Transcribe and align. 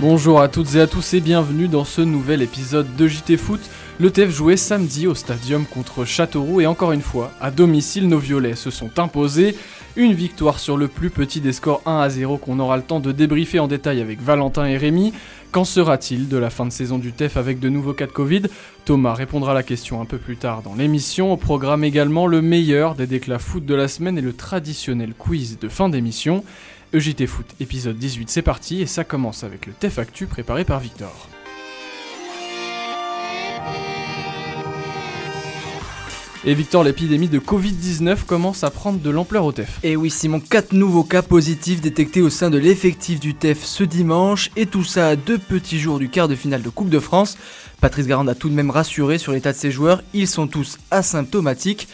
Bonjour 0.00 0.40
à 0.40 0.46
toutes 0.46 0.76
et 0.76 0.80
à 0.80 0.86
tous 0.86 1.14
et 1.14 1.20
bienvenue 1.20 1.66
dans 1.66 1.84
ce 1.84 2.00
nouvel 2.00 2.40
épisode 2.40 2.94
de 2.94 3.08
JT 3.08 3.36
Foot. 3.36 3.60
Le 3.98 4.12
TEF 4.12 4.30
jouait 4.30 4.56
samedi 4.56 5.08
au 5.08 5.14
stadium 5.16 5.66
contre 5.66 6.04
Châteauroux 6.04 6.60
et 6.60 6.66
encore 6.66 6.92
une 6.92 7.02
fois, 7.02 7.32
à 7.40 7.50
domicile, 7.50 8.06
nos 8.06 8.20
violets 8.20 8.54
se 8.54 8.70
sont 8.70 8.96
imposés. 9.00 9.56
Une 9.96 10.12
victoire 10.12 10.60
sur 10.60 10.76
le 10.76 10.86
plus 10.86 11.10
petit 11.10 11.40
des 11.40 11.52
scores 11.52 11.82
1 11.84 11.98
à 11.98 12.08
0 12.08 12.36
qu'on 12.36 12.60
aura 12.60 12.76
le 12.76 12.84
temps 12.84 13.00
de 13.00 13.10
débriefer 13.10 13.58
en 13.58 13.66
détail 13.66 14.00
avec 14.00 14.22
Valentin 14.22 14.66
et 14.66 14.76
Rémi. 14.76 15.12
Qu'en 15.50 15.64
sera-t-il 15.64 16.28
de 16.28 16.36
la 16.36 16.50
fin 16.50 16.66
de 16.66 16.70
saison 16.70 16.98
du 16.98 17.10
TEF 17.10 17.36
avec 17.36 17.58
de 17.58 17.68
nouveaux 17.68 17.94
cas 17.94 18.06
de 18.06 18.12
Covid? 18.12 18.42
Thomas 18.84 19.14
répondra 19.14 19.50
à 19.50 19.54
la 19.54 19.64
question 19.64 20.00
un 20.00 20.04
peu 20.04 20.18
plus 20.18 20.36
tard 20.36 20.62
dans 20.62 20.76
l'émission. 20.76 21.32
Au 21.32 21.36
programme 21.36 21.82
également 21.82 22.28
le 22.28 22.40
meilleur 22.40 22.94
des 22.94 23.08
déclats 23.08 23.40
foot 23.40 23.66
de 23.66 23.74
la 23.74 23.88
semaine 23.88 24.16
et 24.16 24.22
le 24.22 24.32
traditionnel 24.32 25.12
quiz 25.18 25.58
de 25.58 25.68
fin 25.68 25.88
d'émission. 25.88 26.44
EJT 26.94 27.26
Foot 27.26 27.46
épisode 27.60 27.98
18 27.98 28.30
c'est 28.30 28.42
parti 28.42 28.80
et 28.80 28.86
ça 28.86 29.04
commence 29.04 29.44
avec 29.44 29.66
le 29.66 29.72
TEF 29.72 29.98
Actu 29.98 30.26
préparé 30.26 30.64
par 30.64 30.80
Victor. 30.80 31.28
Et 36.44 36.54
Victor, 36.54 36.84
l'épidémie 36.84 37.28
de 37.28 37.40
Covid-19 37.40 38.24
commence 38.24 38.64
à 38.64 38.70
prendre 38.70 39.00
de 39.00 39.10
l'ampleur 39.10 39.44
au 39.44 39.52
TEF. 39.52 39.80
Et 39.82 39.96
oui 39.96 40.08
Simon, 40.08 40.40
4 40.40 40.72
nouveaux 40.72 41.02
cas 41.02 41.20
positifs 41.20 41.82
détectés 41.82 42.22
au 42.22 42.30
sein 42.30 42.48
de 42.48 42.56
l'effectif 42.56 43.20
du 43.20 43.34
TEF 43.34 43.64
ce 43.64 43.84
dimanche, 43.84 44.50
et 44.56 44.64
tout 44.64 44.84
ça 44.84 45.08
à 45.08 45.16
deux 45.16 45.36
petits 45.36 45.78
jours 45.78 45.98
du 45.98 46.08
quart 46.08 46.28
de 46.28 46.36
finale 46.36 46.62
de 46.62 46.70
Coupe 46.70 46.88
de 46.88 47.00
France. 47.00 47.36
Patrice 47.82 48.06
Garande 48.06 48.30
a 48.30 48.34
tout 48.34 48.48
de 48.48 48.54
même 48.54 48.70
rassuré 48.70 49.18
sur 49.18 49.32
l'état 49.32 49.52
de 49.52 49.58
ses 49.58 49.70
joueurs, 49.70 50.02
ils 50.14 50.28
sont 50.28 50.46
tous 50.46 50.78
asymptomatiques. 50.90 51.86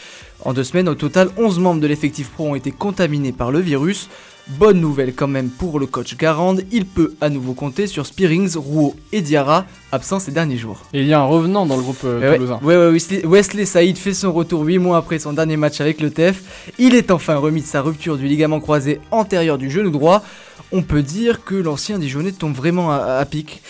En 0.45 0.53
deux 0.53 0.63
semaines, 0.63 0.87
au 0.87 0.95
total, 0.95 1.31
11 1.37 1.59
membres 1.59 1.81
de 1.81 1.87
l'effectif 1.87 2.29
pro 2.29 2.47
ont 2.47 2.55
été 2.55 2.71
contaminés 2.71 3.33
par 3.33 3.51
le 3.51 3.59
virus. 3.59 4.09
Bonne 4.47 4.79
nouvelle 4.79 5.15
quand 5.15 5.27
même 5.27 5.49
pour 5.49 5.79
le 5.79 5.87
coach 5.87 6.15
Garande, 6.17 6.61
il 6.71 6.85
peut 6.85 7.15
à 7.19 7.29
nouveau 7.29 7.53
compter 7.53 7.87
sur 7.87 8.05
Spearings, 8.05 8.55
Rouault 8.55 8.95
et 9.11 9.21
Diarra, 9.21 9.65
absents 9.91 10.19
ces 10.19 10.31
derniers 10.31 10.57
jours. 10.57 10.83
Et 10.93 11.01
il 11.01 11.07
y 11.07 11.13
a 11.13 11.19
un 11.19 11.23
revenant 11.25 11.65
dans 11.65 11.75
le 11.75 11.81
groupe 11.81 12.01
euh, 12.05 12.19
Ouais, 12.19 12.35
toulousain. 12.35 12.59
ouais, 12.61 12.77
ouais, 12.77 12.89
Wesley, 12.91 13.25
Wesley 13.25 13.65
Saïd 13.65 13.97
fait 13.97 14.13
son 14.13 14.31
retour 14.31 14.61
8 14.61 14.77
mois 14.77 14.97
après 14.97 15.17
son 15.17 15.33
dernier 15.33 15.57
match 15.57 15.81
avec 15.81 15.99
le 15.99 16.11
TEF. 16.11 16.69
Il 16.77 16.93
est 16.93 17.09
enfin 17.09 17.37
remis 17.37 17.61
de 17.61 17.65
sa 17.65 17.81
rupture 17.81 18.17
du 18.17 18.27
ligament 18.27 18.59
croisé 18.59 18.99
antérieur 19.09 19.57
du 19.57 19.71
genou 19.71 19.89
droit. 19.89 20.23
On 20.71 20.83
peut 20.83 21.01
dire 21.01 21.43
que 21.43 21.55
l'ancien 21.55 21.97
Dijonais 21.97 22.31
tombe 22.31 22.53
vraiment 22.53 22.91
à, 22.91 22.97
à 23.17 23.25
pic. 23.25 23.63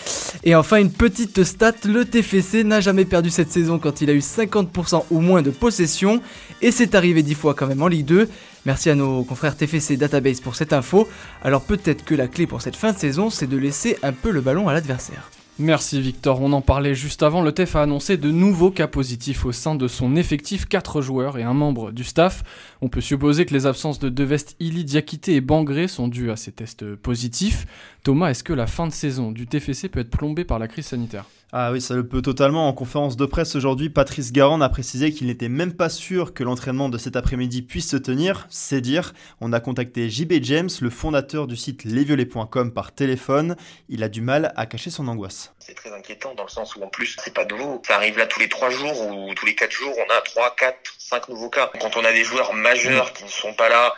Et 0.44 0.54
enfin, 0.54 0.76
une 0.76 0.90
petite 0.90 1.42
stat, 1.44 1.72
le 1.86 2.04
TFC 2.04 2.64
n'a 2.64 2.80
jamais 2.80 3.04
perdu 3.06 3.30
cette 3.30 3.50
saison 3.50 3.78
quand 3.78 4.02
il 4.02 4.10
a 4.10 4.12
eu 4.12 4.18
50% 4.18 5.04
ou 5.10 5.20
moins 5.20 5.40
de 5.40 5.50
possession. 5.50 6.20
Et 6.60 6.70
c'est 6.70 6.94
arrivé 6.94 7.22
10 7.22 7.34
fois 7.34 7.54
quand 7.54 7.66
même 7.66 7.82
en 7.82 7.88
Ligue 7.88 8.04
2. 8.06 8.28
Merci 8.66 8.90
à 8.90 8.96
nos 8.96 9.22
confrères 9.22 9.56
TFC 9.56 9.96
Database 9.96 10.40
pour 10.40 10.56
cette 10.56 10.72
info. 10.72 11.08
Alors 11.42 11.62
peut-être 11.62 12.04
que 12.04 12.16
la 12.16 12.26
clé 12.26 12.48
pour 12.48 12.62
cette 12.62 12.74
fin 12.74 12.92
de 12.92 12.98
saison, 12.98 13.30
c'est 13.30 13.46
de 13.46 13.56
laisser 13.56 13.96
un 14.02 14.12
peu 14.12 14.32
le 14.32 14.40
ballon 14.40 14.68
à 14.68 14.74
l'adversaire. 14.74 15.30
Merci 15.58 16.02
Victor, 16.02 16.42
on 16.42 16.52
en 16.52 16.60
parlait 16.60 16.94
juste 16.94 17.22
avant, 17.22 17.40
le 17.40 17.50
TEF 17.50 17.76
a 17.76 17.82
annoncé 17.82 18.18
de 18.18 18.30
nouveaux 18.30 18.70
cas 18.70 18.88
positifs 18.88 19.46
au 19.46 19.52
sein 19.52 19.74
de 19.74 19.88
son 19.88 20.14
effectif, 20.14 20.66
4 20.66 21.00
joueurs 21.00 21.38
et 21.38 21.44
un 21.44 21.54
membre 21.54 21.92
du 21.92 22.04
staff. 22.04 22.42
On 22.82 22.90
peut 22.90 23.00
supposer 23.00 23.46
que 23.46 23.54
les 23.54 23.64
absences 23.64 23.98
de 23.98 24.10
Devest, 24.10 24.54
Illy, 24.60 24.84
Diakité 24.84 25.34
et 25.34 25.40
Bangré 25.40 25.88
sont 25.88 26.08
dues 26.08 26.30
à 26.30 26.36
ces 26.36 26.52
tests 26.52 26.94
positifs. 26.96 27.66
Thomas, 28.02 28.28
est-ce 28.28 28.44
que 28.44 28.52
la 28.52 28.66
fin 28.66 28.86
de 28.86 28.92
saison 28.92 29.32
du 29.32 29.46
TFC 29.46 29.88
peut 29.88 30.00
être 30.00 30.10
plombée 30.10 30.44
par 30.44 30.58
la 30.58 30.68
crise 30.68 30.88
sanitaire? 30.88 31.24
Ah 31.52 31.72
oui, 31.72 31.80
ça 31.80 31.94
le 31.94 32.06
peut 32.06 32.22
totalement. 32.22 32.68
En 32.68 32.72
conférence 32.72 33.16
de 33.16 33.24
presse 33.24 33.54
aujourd'hui, 33.54 33.88
Patrice 33.88 34.32
Garand 34.32 34.60
a 34.60 34.68
précisé 34.68 35.12
qu'il 35.12 35.28
n'était 35.28 35.48
même 35.48 35.72
pas 35.72 35.88
sûr 35.88 36.34
que 36.34 36.44
l'entraînement 36.44 36.88
de 36.88 36.98
cet 36.98 37.16
après-midi 37.16 37.62
puisse 37.62 37.88
se 37.88 37.96
tenir. 37.96 38.46
C'est 38.50 38.80
dire, 38.80 39.14
on 39.40 39.52
a 39.52 39.60
contacté 39.60 40.10
JB 40.10 40.34
James, 40.42 40.68
le 40.80 40.90
fondateur 40.90 41.46
du 41.46 41.56
site 41.56 41.84
lesviolets.com 41.84 42.72
par 42.72 42.92
téléphone. 42.92 43.56
Il 43.88 44.02
a 44.02 44.08
du 44.08 44.20
mal 44.20 44.52
à 44.56 44.66
cacher 44.66 44.90
son 44.90 45.08
angoisse. 45.08 45.45
C'est 45.58 45.74
très 45.74 45.92
inquiétant 45.92 46.34
dans 46.34 46.44
le 46.44 46.48
sens 46.48 46.76
où 46.76 46.82
en 46.82 46.88
plus 46.88 47.16
c'est 47.22 47.34
pas 47.34 47.44
nouveau. 47.44 47.82
Ça 47.86 47.96
arrive 47.96 48.18
là 48.18 48.26
tous 48.26 48.40
les 48.40 48.48
trois 48.48 48.70
jours 48.70 49.00
ou 49.06 49.34
tous 49.34 49.46
les 49.46 49.54
quatre 49.54 49.72
jours, 49.72 49.94
on 49.96 50.12
a 50.12 50.20
trois, 50.20 50.54
quatre, 50.56 50.95
cinq 51.08 51.28
nouveaux 51.28 51.50
cas. 51.50 51.70
Quand 51.80 51.96
on 51.96 52.04
a 52.04 52.12
des 52.12 52.24
joueurs 52.24 52.52
majeurs 52.52 53.12
qui 53.12 53.24
ne 53.24 53.28
sont 53.28 53.54
pas 53.54 53.68
là, 53.68 53.94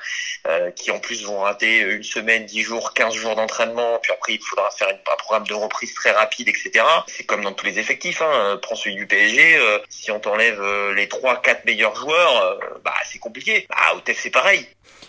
euh, 0.47 0.71
qui 0.73 0.91
en 0.91 0.99
plus 0.99 1.25
vont 1.25 1.41
rater 1.41 1.81
une 1.81 2.03
semaine, 2.03 2.45
dix 2.45 2.63
jours, 2.63 2.93
quinze 2.93 3.15
jours 3.15 3.35
d'entraînement, 3.35 3.99
puis 4.03 4.13
après 4.13 4.35
il 4.35 4.41
faudra 4.41 4.71
faire 4.71 4.89
un 4.89 5.17
programme 5.17 5.47
de 5.47 5.55
reprise 5.55 5.95
très 5.95 6.11
rapide, 6.11 6.49
etc. 6.49 6.85
C'est 7.07 7.25
comme 7.25 7.43
dans 7.43 7.53
tous 7.53 7.67
les 7.67 7.79
effectifs. 7.79 8.21
Hein. 8.23 8.31
Euh, 8.33 8.57
Prends 8.57 8.75
celui 8.75 8.97
du 8.97 9.07
PSG, 9.07 9.57
euh, 9.57 9.79
si 9.89 10.11
on 10.11 10.21
t'enlève 10.21 10.61
euh, 10.61 10.95
les 10.95 11.09
trois, 11.09 11.41
quatre 11.41 11.65
meilleurs 11.65 11.95
joueurs, 11.97 12.43
euh, 12.43 12.79
bah 12.85 12.93
c'est 13.11 13.19
compliqué. 13.19 13.67
Bah 13.71 13.97
au 13.97 14.01
TEF 14.01 14.19
c'est 14.21 14.31
pareil. 14.31 14.67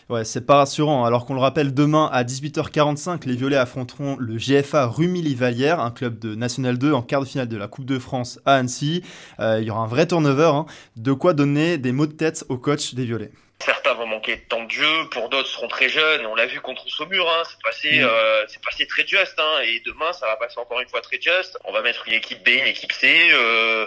Ouais, 0.09 0.25
c'est 0.25 0.41
pas 0.41 0.55
rassurant. 0.55 1.05
Alors 1.05 1.27
qu'on 1.27 1.35
le 1.35 1.39
rappelle, 1.39 1.71
demain 1.71 2.09
à 2.11 2.23
18h45, 2.23 3.27
les 3.27 3.35
Violets 3.35 3.57
affronteront 3.57 4.17
le 4.19 4.37
GFA 4.37 4.87
Rumilly-Vallière, 4.87 5.79
un 5.79 5.91
club 5.91 6.17
de 6.17 6.33
National 6.33 6.79
2 6.79 6.93
en 6.93 7.03
quart 7.03 7.21
de 7.21 7.27
finale 7.27 7.47
de 7.47 7.57
la 7.57 7.67
Coupe 7.67 7.85
de 7.85 7.99
France 7.99 8.39
à 8.43 8.55
Annecy. 8.55 9.03
Euh, 9.39 9.59
il 9.61 9.67
y 9.67 9.69
aura 9.69 9.81
un 9.81 9.87
vrai 9.87 10.07
turnover, 10.07 10.51
hein. 10.51 10.65
de 10.95 11.13
quoi 11.13 11.33
donner 11.33 11.77
des 11.77 11.88
mots 11.91 12.07
de 12.07 12.13
tête 12.13 12.43
au 12.49 12.57
coach 12.57 12.93
des 12.93 13.05
Violets. 13.05 13.31
Certains 13.61 13.93
vont 13.93 14.05
manquer 14.05 14.37
de 14.37 14.41
temps 14.41 14.63
de 14.63 14.71
jeu, 14.71 15.09
pour 15.11 15.27
d'autres 15.27 15.49
seront 15.49 15.67
très 15.67 15.89
jeunes. 15.89 16.25
On 16.25 16.35
l'a 16.35 16.45
vu 16.45 16.61
contre 16.61 16.87
Saumur, 16.87 17.29
hein, 17.29 17.43
c'est 17.49 17.61
passé, 17.61 18.01
euh, 18.01 18.45
c'est 18.47 18.63
passé 18.63 18.87
très 18.87 19.05
juste. 19.05 19.37
Hein, 19.37 19.61
et 19.63 19.81
demain, 19.85 20.13
ça 20.13 20.27
va 20.27 20.37
passer 20.37 20.59
encore 20.59 20.79
une 20.79 20.87
fois 20.87 21.01
très 21.01 21.19
juste. 21.19 21.57
On 21.65 21.73
va 21.73 21.81
mettre 21.81 22.07
une 22.07 22.13
équipe 22.13 22.41
B, 22.43 22.49
une 22.49 22.67
équipe 22.67 22.93
C. 22.93 23.29
Euh, 23.33 23.85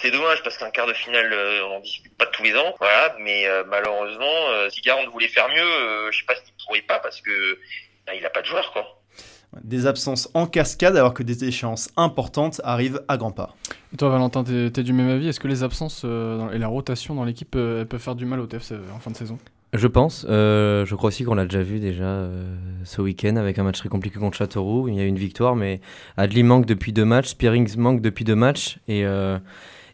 c'est 0.00 0.10
dommage 0.10 0.42
parce 0.42 0.58
qu'un 0.58 0.70
quart 0.70 0.86
de 0.86 0.94
finale, 0.94 1.32
euh, 1.32 1.64
on 1.66 1.76
en 1.76 1.80
dispute 1.80 2.16
pas 2.16 2.26
tous 2.26 2.42
les 2.42 2.56
ans. 2.56 2.74
Voilà, 2.80 3.14
mais 3.20 3.46
malheureusement, 3.68 4.68
si 4.70 4.80
Garand 4.80 5.08
voulait 5.10 5.28
faire 5.28 5.48
mieux, 5.48 6.10
je 6.10 6.18
sais 6.18 6.26
pas 6.26 6.34
s'il 6.34 6.52
pourrait 6.66 6.82
pas 6.82 6.98
parce 6.98 7.20
que 7.20 7.60
bah, 8.06 8.14
il 8.14 8.26
a 8.26 8.30
pas 8.30 8.42
de 8.42 8.46
joueurs 8.46 8.72
quoi. 8.72 9.01
Des 9.64 9.86
absences 9.86 10.30
en 10.34 10.46
cascade 10.46 10.96
alors 10.96 11.12
que 11.12 11.22
des 11.22 11.44
échéances 11.44 11.90
importantes 11.96 12.60
arrivent 12.64 13.02
à 13.08 13.16
grands 13.18 13.32
pas. 13.32 13.54
Et 13.92 13.96
toi 13.96 14.08
Valentin, 14.08 14.44
t'es 14.44 14.70
t'es 14.70 14.82
du 14.82 14.92
même 14.92 15.10
avis? 15.10 15.28
Est-ce 15.28 15.40
que 15.40 15.48
les 15.48 15.62
absences 15.62 16.02
euh, 16.04 16.50
et 16.52 16.58
la 16.58 16.68
rotation 16.68 17.14
dans 17.14 17.24
l'équipe 17.24 17.54
euh, 17.56 17.84
peuvent 17.84 18.00
faire 18.00 18.14
du 18.14 18.24
mal 18.24 18.40
au 18.40 18.46
TEF 18.46 18.72
euh, 18.72 18.78
en 18.96 18.98
fin 18.98 19.10
de 19.10 19.16
saison? 19.16 19.38
Je 19.74 19.86
pense. 19.86 20.26
Euh, 20.28 20.84
je 20.84 20.94
crois 20.94 21.08
aussi 21.08 21.24
qu'on 21.24 21.34
l'a 21.34 21.44
déjà 21.44 21.62
vu 21.62 21.80
déjà 21.80 22.04
euh, 22.04 22.54
ce 22.84 23.00
week-end 23.00 23.36
avec 23.36 23.58
un 23.58 23.62
match 23.62 23.78
très 23.78 23.88
compliqué 23.88 24.18
contre 24.18 24.36
Châteauroux. 24.36 24.88
Il 24.88 24.94
y 24.94 25.00
a 25.00 25.04
eu 25.04 25.08
une 25.08 25.18
victoire, 25.18 25.56
mais 25.56 25.80
Adli 26.18 26.42
manque 26.42 26.66
depuis 26.66 26.92
deux 26.92 27.06
matchs, 27.06 27.28
Spearings 27.28 27.76
manque 27.78 28.02
depuis 28.02 28.24
deux 28.24 28.34
matchs. 28.34 28.78
Et, 28.88 29.06
euh, 29.06 29.38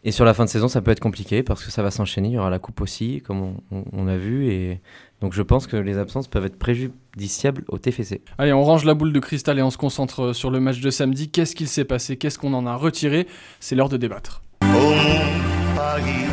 et 0.03 0.11
sur 0.11 0.25
la 0.25 0.33
fin 0.33 0.45
de 0.45 0.49
saison, 0.49 0.67
ça 0.67 0.81
peut 0.81 0.91
être 0.91 0.99
compliqué 0.99 1.43
parce 1.43 1.63
que 1.63 1.71
ça 1.71 1.83
va 1.83 1.91
s'enchaîner. 1.91 2.29
Il 2.29 2.33
y 2.33 2.37
aura 2.37 2.49
la 2.49 2.59
coupe 2.59 2.81
aussi, 2.81 3.21
comme 3.25 3.41
on, 3.41 3.53
on- 3.71 3.83
on 3.93 4.07
a 4.07 4.17
vu. 4.17 4.47
Et 4.51 4.79
donc 5.21 5.33
je 5.33 5.41
pense 5.41 5.67
que 5.67 5.75
les 5.77 5.97
absences 5.97 6.27
peuvent 6.27 6.45
être 6.45 6.57
préjudiciables 6.59 7.63
au 7.67 7.77
TFC. 7.77 8.21
Allez, 8.37 8.53
on 8.53 8.63
range 8.63 8.85
la 8.85 8.93
boule 8.93 9.11
de 9.13 9.19
cristal 9.19 9.59
et 9.59 9.61
on 9.61 9.69
se 9.69 9.77
concentre 9.77 10.33
sur 10.33 10.51
le 10.51 10.59
match 10.59 10.79
de 10.79 10.89
samedi. 10.89 11.29
Qu'est-ce 11.29 11.55
qu'il 11.55 11.67
s'est 11.67 11.85
passé? 11.85 12.17
Qu'est-ce 12.17 12.39
qu'on 12.39 12.53
en 12.53 12.65
a 12.65 12.75
retiré? 12.75 13.27
C'est 13.59 13.75
l'heure 13.75 13.89
de 13.89 13.97
débattre. 13.97 14.41
Au 14.61 14.65
mon 14.67 15.75
Paris, 15.75 16.25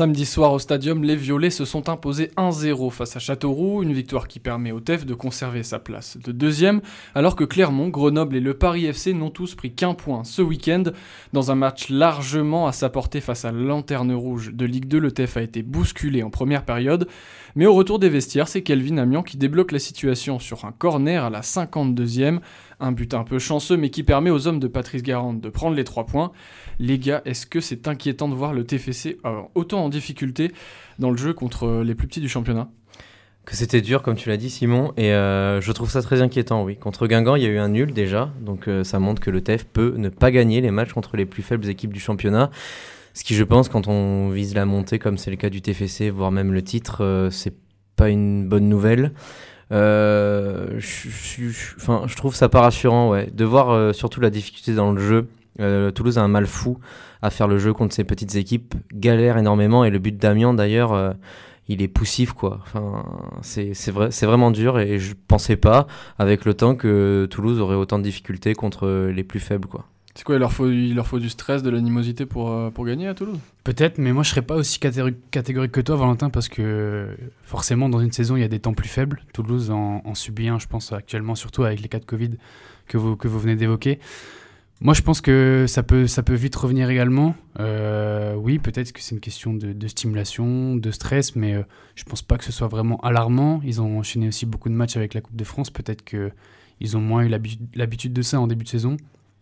Samedi 0.00 0.24
soir 0.24 0.54
au 0.54 0.58
stadium, 0.58 1.04
les 1.04 1.14
Violets 1.14 1.50
se 1.50 1.66
sont 1.66 1.90
imposés 1.90 2.30
1-0 2.38 2.90
face 2.90 3.16
à 3.16 3.18
Châteauroux, 3.18 3.82
une 3.82 3.92
victoire 3.92 4.28
qui 4.28 4.40
permet 4.40 4.72
au 4.72 4.80
TEF 4.80 5.04
de 5.04 5.12
conserver 5.12 5.62
sa 5.62 5.78
place 5.78 6.16
de 6.16 6.32
deuxième, 6.32 6.80
alors 7.14 7.36
que 7.36 7.44
Clermont, 7.44 7.90
Grenoble 7.90 8.36
et 8.36 8.40
le 8.40 8.54
Paris 8.54 8.86
FC 8.86 9.12
n'ont 9.12 9.28
tous 9.28 9.54
pris 9.54 9.74
qu'un 9.74 9.92
point 9.92 10.24
ce 10.24 10.40
week-end. 10.40 10.84
Dans 11.34 11.50
un 11.50 11.54
match 11.54 11.90
largement 11.90 12.66
à 12.66 12.72
sa 12.72 12.88
portée 12.88 13.20
face 13.20 13.44
à 13.44 13.52
Lanterne 13.52 14.14
Rouge 14.14 14.54
de 14.54 14.64
Ligue 14.64 14.88
2, 14.88 14.98
le 14.98 15.12
TEF 15.12 15.36
a 15.36 15.42
été 15.42 15.62
bousculé 15.62 16.22
en 16.22 16.30
première 16.30 16.64
période, 16.64 17.06
mais 17.54 17.66
au 17.66 17.74
retour 17.74 17.98
des 17.98 18.08
vestiaires, 18.08 18.48
c'est 18.48 18.62
Kelvin 18.62 18.96
Amian 18.96 19.22
qui 19.22 19.36
débloque 19.36 19.72
la 19.72 19.78
situation 19.78 20.38
sur 20.38 20.64
un 20.64 20.72
corner 20.72 21.24
à 21.24 21.28
la 21.28 21.42
52e, 21.42 22.38
un 22.80 22.92
but 22.92 23.14
un 23.14 23.24
peu 23.24 23.38
chanceux 23.38 23.76
mais 23.76 23.90
qui 23.90 24.02
permet 24.02 24.30
aux 24.30 24.46
hommes 24.46 24.60
de 24.60 24.68
Patrice 24.68 25.02
Garande 25.02 25.40
de 25.40 25.48
prendre 25.48 25.76
les 25.76 25.84
trois 25.84 26.06
points. 26.06 26.32
Les 26.78 26.98
gars, 26.98 27.22
est-ce 27.24 27.46
que 27.46 27.60
c'est 27.60 27.88
inquiétant 27.88 28.28
de 28.28 28.34
voir 28.34 28.52
le 28.52 28.64
TFC 28.64 29.18
euh, 29.24 29.42
autant 29.54 29.84
en 29.84 29.88
difficulté 29.88 30.52
dans 30.98 31.10
le 31.10 31.16
jeu 31.16 31.32
contre 31.32 31.82
les 31.82 31.94
plus 31.94 32.08
petits 32.08 32.20
du 32.20 32.28
championnat? 32.28 32.70
Que 33.46 33.56
c'était 33.56 33.80
dur, 33.80 34.02
comme 34.02 34.16
tu 34.16 34.28
l'as 34.28 34.36
dit, 34.36 34.50
Simon, 34.50 34.92
et 34.98 35.12
euh, 35.12 35.60
je 35.60 35.72
trouve 35.72 35.90
ça 35.90 36.02
très 36.02 36.20
inquiétant, 36.20 36.62
oui. 36.62 36.76
Contre 36.76 37.06
Guingamp, 37.06 37.36
il 37.36 37.42
y 37.42 37.46
a 37.46 37.48
eu 37.48 37.58
un 37.58 37.70
nul 37.70 37.92
déjà, 37.92 38.30
donc 38.40 38.68
euh, 38.68 38.84
ça 38.84 38.98
montre 38.98 39.20
que 39.20 39.30
le 39.30 39.40
TEF 39.40 39.64
peut 39.64 39.94
ne 39.96 40.10
pas 40.10 40.30
gagner 40.30 40.60
les 40.60 40.70
matchs 40.70 40.92
contre 40.92 41.16
les 41.16 41.24
plus 41.24 41.42
faibles 41.42 41.68
équipes 41.68 41.92
du 41.92 42.00
championnat. 42.00 42.50
Ce 43.14 43.24
qui, 43.24 43.34
je 43.34 43.42
pense, 43.42 43.68
quand 43.68 43.88
on 43.88 44.28
vise 44.28 44.54
la 44.54 44.66
montée, 44.66 44.98
comme 44.98 45.16
c'est 45.16 45.30
le 45.30 45.36
cas 45.36 45.48
du 45.48 45.62
TFC, 45.62 46.10
voire 46.10 46.30
même 46.30 46.52
le 46.52 46.62
titre, 46.62 47.02
euh, 47.02 47.30
c'est 47.30 47.54
pas 47.96 48.10
une 48.10 48.46
bonne 48.46 48.68
nouvelle. 48.68 49.12
Euh, 49.72 50.66
je, 50.78 51.08
je- 51.08 52.16
trouve 52.16 52.34
ça 52.34 52.48
pas 52.48 52.60
rassurant, 52.62 53.10
ouais. 53.10 53.30
De 53.32 53.44
voir 53.44 53.70
euh, 53.70 53.92
surtout 53.92 54.20
la 54.20 54.30
difficulté 54.30 54.74
dans 54.74 54.92
le 54.92 55.00
jeu. 55.00 55.28
Euh, 55.60 55.90
Toulouse 55.90 56.18
a 56.18 56.22
un 56.22 56.28
mal 56.28 56.46
fou 56.46 56.78
à 57.22 57.30
faire 57.30 57.46
le 57.48 57.58
jeu 57.58 57.72
contre 57.72 57.94
ces 57.94 58.04
petites 58.04 58.34
équipes, 58.36 58.74
galère 58.92 59.36
énormément, 59.36 59.84
et 59.84 59.90
le 59.90 59.98
but 59.98 60.16
d'Amiens, 60.16 60.54
d'ailleurs, 60.54 60.92
euh, 60.94 61.12
il 61.68 61.82
est 61.82 61.88
poussif 61.88 62.32
quoi. 62.32 62.60
Enfin, 62.62 63.04
c'est 63.42 63.74
c'est 63.74 63.90
vrai, 63.90 64.10
c'est 64.10 64.26
vraiment 64.26 64.50
dur 64.50 64.78
et 64.80 64.98
je 64.98 65.14
pensais 65.28 65.56
pas 65.56 65.86
avec 66.18 66.44
le 66.44 66.54
temps 66.54 66.74
que 66.74 67.28
Toulouse 67.30 67.60
aurait 67.60 67.76
autant 67.76 67.98
de 67.98 68.04
difficultés 68.04 68.54
contre 68.54 68.88
les 69.14 69.22
plus 69.22 69.38
faibles 69.40 69.68
quoi. 69.68 69.84
C'est 70.14 70.24
quoi, 70.24 70.34
il 70.34 70.38
leur, 70.38 70.52
faut, 70.52 70.68
il 70.68 70.94
leur 70.94 71.06
faut 71.06 71.20
du 71.20 71.28
stress, 71.28 71.62
de 71.62 71.70
l'animosité 71.70 72.26
pour, 72.26 72.50
euh, 72.50 72.70
pour 72.70 72.84
gagner 72.84 73.06
à 73.06 73.14
Toulouse? 73.14 73.38
Peut-être, 73.62 73.98
mais 73.98 74.12
moi 74.12 74.22
je 74.24 74.30
serais 74.30 74.42
pas 74.42 74.56
aussi 74.56 74.78
catégori- 74.80 75.14
catégorique 75.30 75.70
que 75.72 75.80
toi, 75.80 75.96
Valentin, 75.96 76.30
parce 76.30 76.48
que 76.48 77.16
forcément 77.44 77.88
dans 77.88 78.00
une 78.00 78.10
saison 78.10 78.36
il 78.36 78.40
y 78.40 78.44
a 78.44 78.48
des 78.48 78.58
temps 78.58 78.74
plus 78.74 78.88
faibles. 78.88 79.22
Toulouse 79.32 79.70
en, 79.70 80.02
subit 80.14 80.48
un, 80.48 80.58
je 80.58 80.66
pense 80.66 80.92
actuellement, 80.92 81.36
surtout 81.36 81.62
avec 81.62 81.80
les 81.80 81.88
cas 81.88 82.00
de 82.00 82.04
Covid 82.04 82.30
que 82.88 82.98
vous, 82.98 83.14
que 83.16 83.28
vous 83.28 83.38
venez 83.38 83.54
d'évoquer. 83.54 84.00
Moi 84.80 84.94
je 84.94 85.02
pense 85.02 85.20
que 85.20 85.66
ça 85.68 85.82
peut, 85.84 86.06
ça 86.06 86.22
peut 86.24 86.34
vite 86.34 86.56
revenir 86.56 86.90
également. 86.90 87.36
Euh, 87.60 88.34
oui, 88.34 88.58
peut-être 88.58 88.92
que 88.92 89.00
c'est 89.00 89.14
une 89.14 89.20
question 89.20 89.54
de, 89.54 89.86
stimulation, 89.88 90.74
de 90.74 90.90
stress, 90.90 91.36
mais 91.36 91.54
euh, 91.54 91.62
je 91.94 92.02
pense 92.04 92.22
pas 92.22 92.36
que 92.36 92.44
ce 92.44 92.52
soit 92.52 92.68
vraiment 92.68 92.98
alarmant. 93.02 93.60
Ils 93.62 93.80
ont 93.80 93.98
enchaîné 94.00 94.26
aussi 94.26 94.44
beaucoup 94.44 94.70
de 94.70 94.74
matchs 94.74 94.96
avec 94.96 95.14
la 95.14 95.20
Coupe 95.20 95.36
de 95.36 95.44
France. 95.44 95.70
Peut-être 95.70 96.02
que 96.02 96.32
ils 96.80 96.96
ont 96.96 97.00
moins 97.00 97.22
eu 97.24 97.28
l'habi- 97.28 97.60
l'habitude 97.74 98.12
de 98.14 98.22
ça 98.22 98.40
en 98.40 98.46
début 98.46 98.64
de 98.64 98.70
saison. 98.70 98.96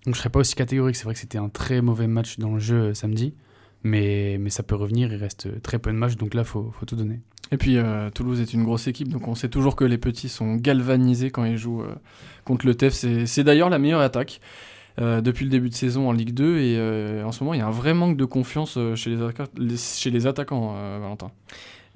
Donc 0.04 0.14
je 0.14 0.20
serais 0.20 0.30
pas 0.30 0.40
aussi 0.40 0.54
catégorique. 0.54 0.96
C'est 0.96 1.04
vrai 1.04 1.14
que 1.14 1.20
c'était 1.20 1.38
un 1.38 1.48
très 1.48 1.80
mauvais 1.80 2.06
match 2.06 2.38
dans 2.38 2.54
le 2.54 2.60
jeu 2.60 2.76
euh, 2.76 2.94
samedi. 2.94 3.34
Mais, 3.84 4.38
mais 4.40 4.50
ça 4.50 4.64
peut 4.64 4.74
revenir, 4.74 5.12
il 5.12 5.16
reste 5.16 5.62
très 5.62 5.78
peu 5.78 5.92
de 5.92 5.96
matchs, 5.96 6.16
donc 6.16 6.34
là, 6.34 6.42
faut, 6.42 6.72
faut 6.72 6.84
tout 6.84 6.96
donner. 6.96 7.20
Et 7.52 7.56
puis 7.56 7.78
euh, 7.78 8.10
Toulouse 8.10 8.40
est 8.40 8.52
une 8.52 8.64
grosse 8.64 8.88
équipe, 8.88 9.08
donc 9.08 9.28
on 9.28 9.34
sait 9.34 9.48
toujours 9.48 9.76
que 9.76 9.84
les 9.84 9.98
petits 9.98 10.28
sont 10.28 10.56
galvanisés 10.56 11.30
quand 11.30 11.44
ils 11.44 11.56
jouent 11.56 11.82
euh, 11.82 11.94
contre 12.44 12.66
le 12.66 12.74
TEF. 12.74 12.92
C'est 12.92 13.44
d'ailleurs 13.44 13.70
la 13.70 13.78
meilleure 13.78 14.00
attaque 14.00 14.40
euh, 15.00 15.20
depuis 15.20 15.44
le 15.44 15.50
début 15.50 15.68
de 15.68 15.74
saison 15.74 16.08
en 16.08 16.12
Ligue 16.12 16.34
2, 16.34 16.58
et 16.58 16.76
euh, 16.76 17.24
en 17.24 17.30
ce 17.30 17.44
moment 17.44 17.54
il 17.54 17.58
y 17.58 17.62
a 17.62 17.66
un 17.66 17.70
vrai 17.70 17.94
manque 17.94 18.16
de 18.16 18.24
confiance 18.24 18.74
euh, 18.76 18.96
chez, 18.96 19.16
les 20.10 20.26
attaquants, 20.26 20.74
euh, 20.76 20.98
Valentin. 21.00 21.30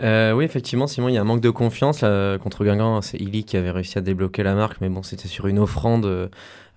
Euh, 0.02 0.32
oui, 0.32 0.44
effectivement, 0.44 0.86
Simon, 0.86 1.08
il 1.08 1.14
y 1.14 1.18
a 1.18 1.20
un 1.20 1.24
manque 1.24 1.40
de 1.40 1.50
confiance. 1.50 2.00
là, 2.00 2.38
contre 2.38 2.64
Guingamp, 2.64 3.02
c'est 3.02 3.18
Illy 3.18 3.44
qui 3.44 3.56
avait 3.56 3.70
réussi 3.70 3.98
à 3.98 4.00
débloquer 4.00 4.42
la 4.42 4.54
marque, 4.54 4.80
mais 4.80 4.88
bon, 4.88 5.02
c'était 5.02 5.28
sur 5.28 5.46
une 5.46 5.58
offrande 5.58 6.06
euh, 6.06 6.28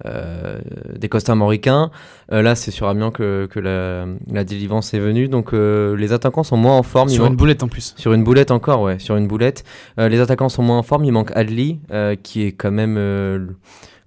euh, 0.06 0.60
des 0.98 1.10
Costamoricains. 1.10 1.90
Euh, 2.32 2.42
là, 2.42 2.56
c'est 2.56 2.72
sur 2.72 2.88
Amiens 2.88 3.12
que, 3.12 3.48
que 3.50 3.60
la, 3.60 4.06
la 4.32 4.44
délivrance 4.44 4.94
est 4.94 5.00
venue. 5.00 5.28
Donc, 5.28 5.54
les 5.54 6.14
attaquants 6.14 6.44
sont 6.44 6.58
moins 6.58 6.78
en 6.78 6.84
forme. 6.84 7.10
il 7.10 7.14
Sur 7.14 7.24
manque- 7.24 7.32
une 7.32 7.38
boulette 7.38 7.64
en 7.64 7.68
plus. 7.68 7.94
Sur 7.98 8.14
une 8.14 8.24
boulette 8.24 8.52
encore, 8.52 8.82
ouais, 8.82 9.00
sur 9.00 9.16
une 9.16 9.28
boulette. 9.28 9.64
Les 9.98 10.20
attaquants 10.20 10.50
sont 10.50 10.64
moins 10.64 10.78
en 10.78 10.84
forme. 10.84 11.06
Il 11.06 11.12
manque 11.12 11.32
Adli, 11.36 11.80
qui 12.22 12.44
est 12.44 12.52
quand 12.52 12.72
même, 12.72 12.96
le- 12.96 13.56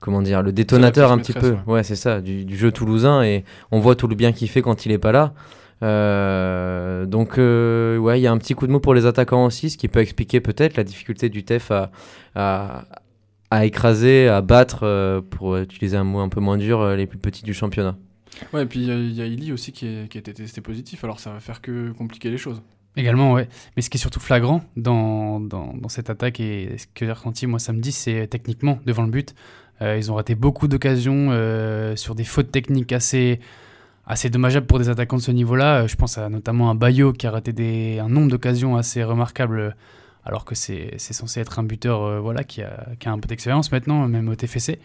comment 0.00 0.22
dire, 0.22 0.43
le 0.43 0.52
détonateur 0.52 1.11
un 1.11 1.19
petit 1.19 1.32
peu. 1.32 1.56
Ouais, 1.66 1.82
c'est 1.82 1.96
ça, 1.96 2.20
du, 2.20 2.44
du 2.44 2.56
jeu 2.56 2.70
toulousain. 2.70 3.22
Et 3.22 3.44
on 3.72 3.81
voit 3.81 3.96
tout 3.96 4.06
le 4.06 4.14
bien 4.14 4.32
qu'il 4.32 4.49
fait 4.49 4.62
quand 4.62 4.87
il 4.87 4.93
est 4.93 4.99
pas 4.99 5.12
là. 5.12 5.32
Euh, 5.82 7.06
donc, 7.06 7.38
euh, 7.38 7.96
ouais, 7.98 8.19
il 8.19 8.22
y 8.22 8.26
a 8.26 8.32
un 8.32 8.38
petit 8.38 8.54
coup 8.54 8.66
de 8.66 8.72
mou 8.72 8.80
pour 8.80 8.94
les 8.94 9.06
attaquants 9.06 9.44
aussi, 9.44 9.70
ce 9.70 9.78
qui 9.78 9.88
peut 9.88 10.00
expliquer 10.00 10.40
peut-être 10.40 10.76
la 10.76 10.84
difficulté 10.84 11.28
du 11.28 11.44
TEF 11.44 11.70
à, 11.70 11.90
à, 12.34 12.84
à 13.50 13.64
écraser, 13.64 14.28
à 14.28 14.40
battre, 14.40 14.80
euh, 14.82 15.20
pour 15.20 15.56
utiliser 15.56 15.96
un 15.96 16.04
mot 16.04 16.20
un 16.20 16.28
peu 16.28 16.40
moins 16.40 16.56
dur, 16.56 16.80
euh, 16.80 16.96
les 16.96 17.06
plus 17.06 17.19
petits 17.19 17.44
du 17.44 17.54
championnat. 17.54 17.96
Ouais, 18.52 18.62
et 18.62 18.66
puis 18.66 18.80
il 18.80 18.86
y 18.86 18.90
a- 18.90 18.94
il 18.94 19.12
y 19.14 19.22
a 19.22 19.26
Illy 19.26 19.52
aussi 19.52 19.72
qui, 19.72 19.86
est- 19.86 20.08
qui 20.08 20.19
a 20.19 20.20
été 20.20 20.32
testé 20.34 20.60
positif, 20.60 21.02
alors 21.04 21.19
ça 21.20 21.32
va 21.32 21.40
faire 21.40 21.60
que 21.60 21.90
compliquer 21.92 22.30
les 22.30 22.38
choses. 22.38 22.60
Également, 22.96 23.32
ouais. 23.32 23.48
Mais 23.76 23.82
ce 23.82 23.90
qui 23.90 23.96
est 23.96 24.00
surtout 24.00 24.20
flagrant 24.20 24.62
dans, 24.76 25.38
dans, 25.40 25.72
dans 25.75 25.88
cette 25.88 26.10
attaque 26.10 26.40
et 26.40 26.76
ce 26.78 26.86
que 26.94 27.06
j'ai 27.06 27.12
ressenti 27.12 27.46
moi 27.46 27.58
samedi, 27.60 27.92
c'est 27.92 28.26
techniquement 28.26 28.80
devant 28.86 29.04
le 29.04 29.10
but. 29.10 29.34
Euh, 29.82 29.96
ils 29.96 30.10
ont 30.10 30.16
raté 30.16 30.34
beaucoup 30.34 30.66
d'occasions 30.66 31.28
euh, 31.30 31.94
sur 31.94 32.16
des 32.16 32.25
fautes 32.25 32.50
techniques 32.50 32.92
assez, 32.92 33.38
assez 34.08 34.31
dommageables 34.31 34.66
pour 34.66 34.78
des 34.78 34.88
attaquants 34.88 35.19
de 35.19 35.22
ce 35.22 35.31
niveau-là. 35.31 35.82
Euh, 35.82 35.88
je 35.88 35.94
pense 35.94 36.19
à 36.19 36.28
notamment 36.28 36.70
à 36.70 36.75
Bayo 36.75 37.12
qui 37.12 37.26
a 37.26 37.31
raté 37.31 37.52
des, 37.52 38.00
un 38.00 38.08
nombre 38.08 38.28
d'occasions 38.28 38.76
assez 38.76 39.05
remarquables 39.05 39.60
euh, 39.60 39.70
alors 40.25 40.44
que 40.44 40.55
c'est 40.55 40.99
censé 40.99 41.40
être 41.40 41.58
un 41.58 41.62
buteur 41.62 42.02
euh, 42.02 42.19
voilà, 42.19 42.43
qui, 42.43 42.62
a, 42.62 42.87
qui 42.99 43.08
a 43.08 43.12
un 43.12 43.19
peu 43.19 43.28
d'expérience 43.28 43.70
maintenant, 43.70 44.08
même 44.08 44.28
au 44.28 44.34
TFC. 44.34 44.81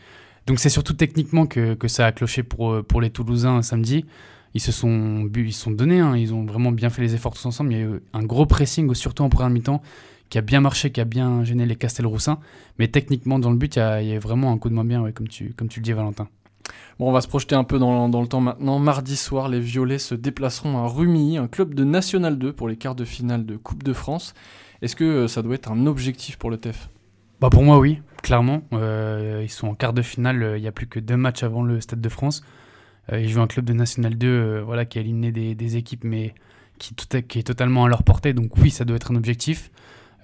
Donc 0.46 0.60
c'est 0.60 0.70
surtout 0.70 0.94
techniquement 0.94 1.48
que, 1.48 1.74
que 1.74 1.88
ça 1.88 2.06
a 2.06 2.12
cloché 2.12 2.44
pour, 2.44 2.84
pour 2.84 3.02
les 3.02 3.10
Toulousains 3.10 3.62
samedi 3.62 4.06
ils 4.54 4.62
se 4.62 4.72
sont, 4.72 5.30
ils 5.36 5.54
sont 5.54 5.72
donnés, 5.72 6.00
hein, 6.00 6.16
ils 6.16 6.34
ont 6.34 6.46
vraiment 6.46 6.72
bien 6.72 6.90
fait 6.90 7.02
les 7.02 7.16
efforts 7.16 7.34
tous 7.34 7.46
ensemble. 7.46 7.74
Il 7.74 7.80
y 7.80 7.82
a 7.82 7.86
eu 7.86 8.04
un 8.14 8.24
gros 8.24 8.46
pressing, 8.46 8.94
surtout 8.94 9.24
en 9.24 9.30
première 9.30 9.50
mi-temps, 9.50 9.82
qui 10.30 10.38
a 10.38 10.42
bien 10.42 10.62
marché, 10.62 10.92
qui 10.92 11.02
a 11.02 11.06
bien 11.06 11.44
gêné 11.44 11.66
les 11.66 11.76
Castelroussins. 11.76 12.40
Mais 12.78 12.88
techniquement, 12.88 13.40
dans 13.40 13.50
le 13.50 13.58
but, 13.58 13.76
il 13.76 13.80
y 13.80 13.82
a, 13.82 14.02
il 14.02 14.20
vraiment 14.20 14.52
un 14.52 14.60
coup 14.60 14.70
de 14.70 14.76
main 14.76 14.86
bien, 14.86 15.12
comme, 15.12 15.28
tu, 15.28 15.54
comme 15.54 15.70
tu 15.70 15.80
le 15.80 15.84
dis, 15.84 15.94
Valentin. 15.94 16.28
Bon, 17.00 17.10
on 17.10 17.12
va 17.12 17.22
se 17.22 17.28
projeter 17.28 17.56
un 17.56 17.64
peu 17.64 17.80
dans, 17.80 18.08
le 18.08 18.28
temps 18.28 18.42
maintenant. 18.42 18.80
Mardi 18.80 19.16
soir, 19.16 19.50
les 19.50 19.60
Violets 19.60 20.00
se 20.00 20.16
déplaceront 20.16 20.78
à 20.78 20.88
Rumilly, 20.88 21.38
un 21.38 21.48
club 21.48 21.74
de 21.74 21.84
National 21.84 22.38
2 22.38 22.54
pour 22.54 22.68
les 22.68 22.76
quarts 22.76 22.96
de 22.96 23.06
finale 23.06 23.46
de 23.46 23.58
Coupe 23.58 23.84
de 23.84 23.94
France. 23.94 24.34
Est-ce 24.82 24.96
que 24.96 25.04
euh, 25.04 25.28
ça 25.28 25.42
doit 25.42 25.56
être 25.56 25.72
un 25.72 25.86
objectif 25.86 26.38
pour 26.38 26.50
le 26.50 26.58
TEF 26.58 26.90
Bah 27.42 27.50
pour 27.50 27.64
moi, 27.64 27.80
oui, 27.80 28.02
clairement. 28.22 28.62
Euh, 28.74 29.42
ils 29.44 29.50
sont 29.50 29.68
en 29.68 29.76
quart 29.76 29.94
de 29.94 30.02
finale, 30.02 30.44
euh, 30.44 30.58
il 30.58 30.62
n'y 30.62 30.68
a 30.68 30.72
plus 30.72 30.88
que 30.88 31.00
deux 31.00 31.18
matchs 31.18 31.44
avant 31.44 31.64
le 31.64 31.80
Stade 31.82 32.02
de 32.02 32.10
France. 32.10 32.44
Euh, 33.12 33.20
ils 33.20 33.30
jouent 33.30 33.42
un 33.42 33.48
club 33.48 33.66
de 33.66 33.74
National 33.74 34.18
2 34.18 34.28
euh, 34.28 34.64
voilà, 34.64 34.86
qui 34.86 34.98
a 34.98 35.02
éliminé 35.02 35.32
des, 35.32 35.78
équipes, 35.78 36.04
mais 36.04 36.34
qui 36.80 37.40
est 37.40 37.44
totalement 37.44 37.86
à 37.86 37.90
leur 37.90 38.04
portée. 38.04 38.34
Donc 38.34 38.58
oui, 38.58 38.72
ça 38.72 38.86
doit 38.86 38.96
être 38.96 39.12
un 39.12 39.16
objectif. 39.16 39.72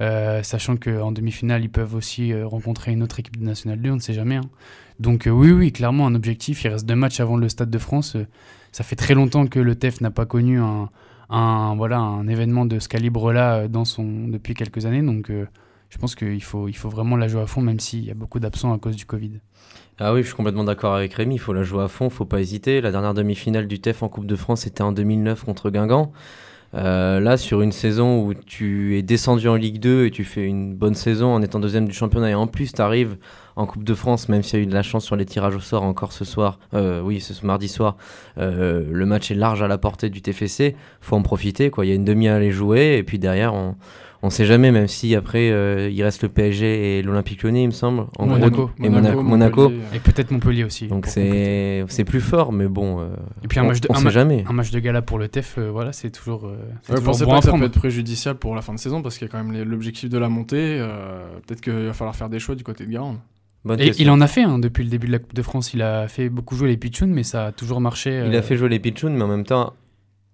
Euh, 0.01 0.43
sachant 0.43 0.77
qu'en 0.77 1.11
demi-finale, 1.11 1.63
ils 1.63 1.69
peuvent 1.69 1.93
aussi 1.95 2.31
euh, 2.31 2.47
rencontrer 2.47 2.91
une 2.91 3.03
autre 3.03 3.19
équipe 3.19 3.37
de 3.37 3.43
National 3.43 3.81
2, 3.81 3.91
on 3.91 3.95
ne 3.95 3.99
sait 3.99 4.13
jamais. 4.13 4.37
hein. 4.37 4.49
Donc 4.99 5.27
euh, 5.27 5.31
oui, 5.31 5.51
oui, 5.51 5.71
clairement 5.71 6.07
un 6.07 6.15
objectif. 6.15 6.63
Il 6.63 6.69
reste 6.69 6.85
deux 6.85 6.95
matchs 6.95 7.19
avant 7.19 7.37
le 7.37 7.49
Stade 7.49 7.69
de 7.69 7.77
France. 7.77 8.15
Euh, 8.15 8.25
ça 8.71 8.83
fait 8.83 8.95
très 8.95 9.13
longtemps 9.13 9.45
que 9.47 9.59
le 9.59 9.75
TEF 9.75 9.99
n'a 10.01 10.11
pas 10.11 10.25
connu 10.25 10.59
un, 10.59 10.89
voilà, 11.75 11.99
un 11.99 12.27
événement 12.27 12.65
de 12.65 12.79
ce 12.79 12.87
calibre-là 12.87 13.67
dans 13.67 13.83
son, 13.85 14.27
depuis 14.27 14.53
quelques 14.53 14.85
années. 14.85 15.01
Donc 15.01 15.31
je 15.89 15.97
pense 15.97 16.13
qu'il 16.13 16.43
faut, 16.43 16.67
il 16.67 16.75
faut 16.75 16.89
vraiment 16.89 17.17
la 17.17 17.27
jouer 17.27 17.41
à 17.41 17.47
fond, 17.47 17.61
même 17.61 17.79
s'il 17.79 18.05
y 18.05 18.11
a 18.11 18.13
beaucoup 18.13 18.39
d'absents 18.39 18.71
à 18.71 18.77
cause 18.77 18.95
du 18.95 19.05
Covid. 19.05 19.39
Ah 19.99 20.13
oui, 20.13 20.21
je 20.21 20.27
suis 20.27 20.35
complètement 20.35 20.63
d'accord 20.63 20.93
avec 20.93 21.13
Rémi. 21.13 21.35
Il 21.35 21.39
faut 21.39 21.51
la 21.51 21.63
jouer 21.63 21.83
à 21.83 21.87
fond, 21.87 22.09
faut 22.11 22.25
pas 22.25 22.39
hésiter. 22.39 22.79
La 22.79 22.91
dernière 22.91 23.13
demi-finale 23.15 23.67
du 23.67 23.79
TEF 23.81 24.03
en 24.03 24.07
Coupe 24.07 24.27
de 24.27 24.35
France, 24.35 24.61
c'était 24.61 24.83
en 24.83 24.91
2009 24.91 25.43
contre 25.43 25.71
Guingamp. 25.71 26.11
Euh, 26.75 27.19
là, 27.19 27.37
sur 27.37 27.61
une 27.61 27.71
saison 27.71 28.23
où 28.23 28.33
tu 28.33 28.97
es 28.97 29.01
descendu 29.01 29.47
en 29.47 29.55
Ligue 29.55 29.79
2 29.79 30.05
et 30.05 30.11
tu 30.11 30.23
fais 30.23 30.45
une 30.45 30.75
bonne 30.75 30.93
saison 30.93 31.33
en 31.33 31.41
étant 31.41 31.59
deuxième 31.59 31.87
du 31.87 31.93
championnat 31.93 32.29
et 32.29 32.35
en 32.35 32.47
plus 32.47 32.73
tu 32.73 32.81
arrives 32.81 33.17
en 33.55 33.65
Coupe 33.65 33.83
de 33.83 33.93
France, 33.93 34.29
même 34.29 34.43
s'il 34.43 34.59
y 34.59 34.61
a 34.61 34.63
eu 34.63 34.67
de 34.67 34.73
la 34.73 34.83
chance 34.83 35.03
sur 35.03 35.15
les 35.15 35.25
tirages 35.25 35.55
au 35.55 35.59
sort 35.59 35.83
encore 35.83 36.13
ce 36.13 36.23
soir, 36.23 36.59
euh, 36.73 37.01
oui, 37.01 37.19
ce 37.19 37.45
mardi 37.45 37.67
soir, 37.67 37.97
euh, 38.37 38.85
le 38.89 39.05
match 39.05 39.31
est 39.31 39.35
large 39.35 39.61
à 39.61 39.67
la 39.67 39.77
portée 39.77 40.09
du 40.09 40.21
TFC, 40.21 40.75
faut 41.01 41.15
en 41.15 41.23
profiter. 41.23 41.69
Quoi. 41.69 41.85
Il 41.85 41.89
y 41.89 41.91
a 41.91 41.95
une 41.95 42.05
demi 42.05 42.27
à 42.27 42.35
aller 42.35 42.51
jouer 42.51 42.97
et 42.97 43.03
puis 43.03 43.19
derrière, 43.19 43.53
on, 43.53 43.75
on 44.21 44.29
sait 44.29 44.45
jamais, 44.45 44.71
même 44.71 44.87
si 44.87 45.15
après 45.15 45.49
euh, 45.49 45.89
il 45.89 46.03
reste 46.03 46.23
le 46.23 46.29
PSG 46.29 46.99
et 46.99 47.01
l'Olympique 47.01 47.41
Lyonnais, 47.43 47.63
il 47.63 47.67
me 47.67 47.71
semble, 47.71 48.01
en 48.17 48.25
gros. 48.25 48.35
Monaco. 48.35 48.69
et 48.83 48.89
Monaco. 48.89 49.71
Et 49.93 49.99
peut-être 49.99 50.31
Montpellier 50.31 50.63
aussi. 50.65 50.87
Donc 50.87 51.05
c'est 51.07 51.85
c'est 51.87 52.03
plus 52.03 52.19
fort, 52.21 52.51
mais 52.51 52.67
bon, 52.67 52.99
euh, 52.99 53.07
Et 53.43 53.47
puis 53.47 53.59
un 53.59 53.63
on, 53.63 53.67
match 53.67 53.79
de, 53.81 53.87
on 53.89 53.93
un 53.93 53.97
sait 53.97 54.03
ma- 54.03 54.09
jamais. 54.09 54.43
un 54.49 54.53
match 54.53 54.71
de 54.71 54.79
gala 54.79 55.01
pour 55.01 55.19
le 55.19 55.27
TEF, 55.29 55.55
euh, 55.57 55.69
voilà, 55.71 55.93
c'est 55.93 56.09
toujours, 56.11 56.45
euh, 56.45 56.49
Ouais, 56.89 56.95
toujours 56.95 57.03
pensez 57.05 57.23
bon 57.25 57.31
pas 57.31 57.39
que 57.39 57.45
ça 57.45 57.51
peut 57.53 57.63
être 57.63 57.79
préjudiciable 57.79 58.39
pour 58.39 58.55
la 58.55 58.61
fin 58.61 58.73
de 58.73 58.79
saison 58.79 59.01
parce 59.01 59.17
qu'il 59.17 59.27
y 59.27 59.29
a 59.29 59.31
quand 59.31 59.43
même 59.43 59.63
l'objectif 59.63 60.09
de 60.09 60.17
la 60.17 60.27
montée. 60.29 60.77
euh, 60.79 61.25
Peut-être 61.47 61.61
qu'il 61.61 61.73
va 61.73 61.93
falloir 61.93 62.15
faire 62.15 62.29
des 62.29 62.39
choix 62.39 62.55
du 62.55 62.63
côté 62.63 62.85
de 62.85 62.91
Garande. 62.91 63.17
Bonne 63.65 63.79
Et 63.81 63.85
question. 63.87 64.05
il 64.05 64.09
en 64.09 64.21
a 64.21 64.27
fait 64.27 64.43
hein, 64.43 64.57
depuis 64.59 64.83
le 64.85 64.89
début 64.89 65.07
de 65.07 65.11
la 65.11 65.19
Coupe 65.19 65.33
de 65.33 65.41
France. 65.41 65.73
Il 65.73 65.81
a 65.81 66.07
fait 66.07 66.29
beaucoup 66.29 66.55
jouer 66.55 66.69
les 66.69 66.77
Pichounes, 66.77 67.11
mais 67.11 67.23
ça 67.23 67.47
a 67.47 67.51
toujours 67.51 67.81
marché. 67.81 68.23
Il 68.25 68.35
a 68.35 68.41
fait 68.41 68.55
jouer 68.55 68.69
les 68.69 68.79
Pichounes, 68.79 69.13
mais 69.15 69.23
en 69.23 69.27
même 69.27 69.43
temps, 69.43 69.73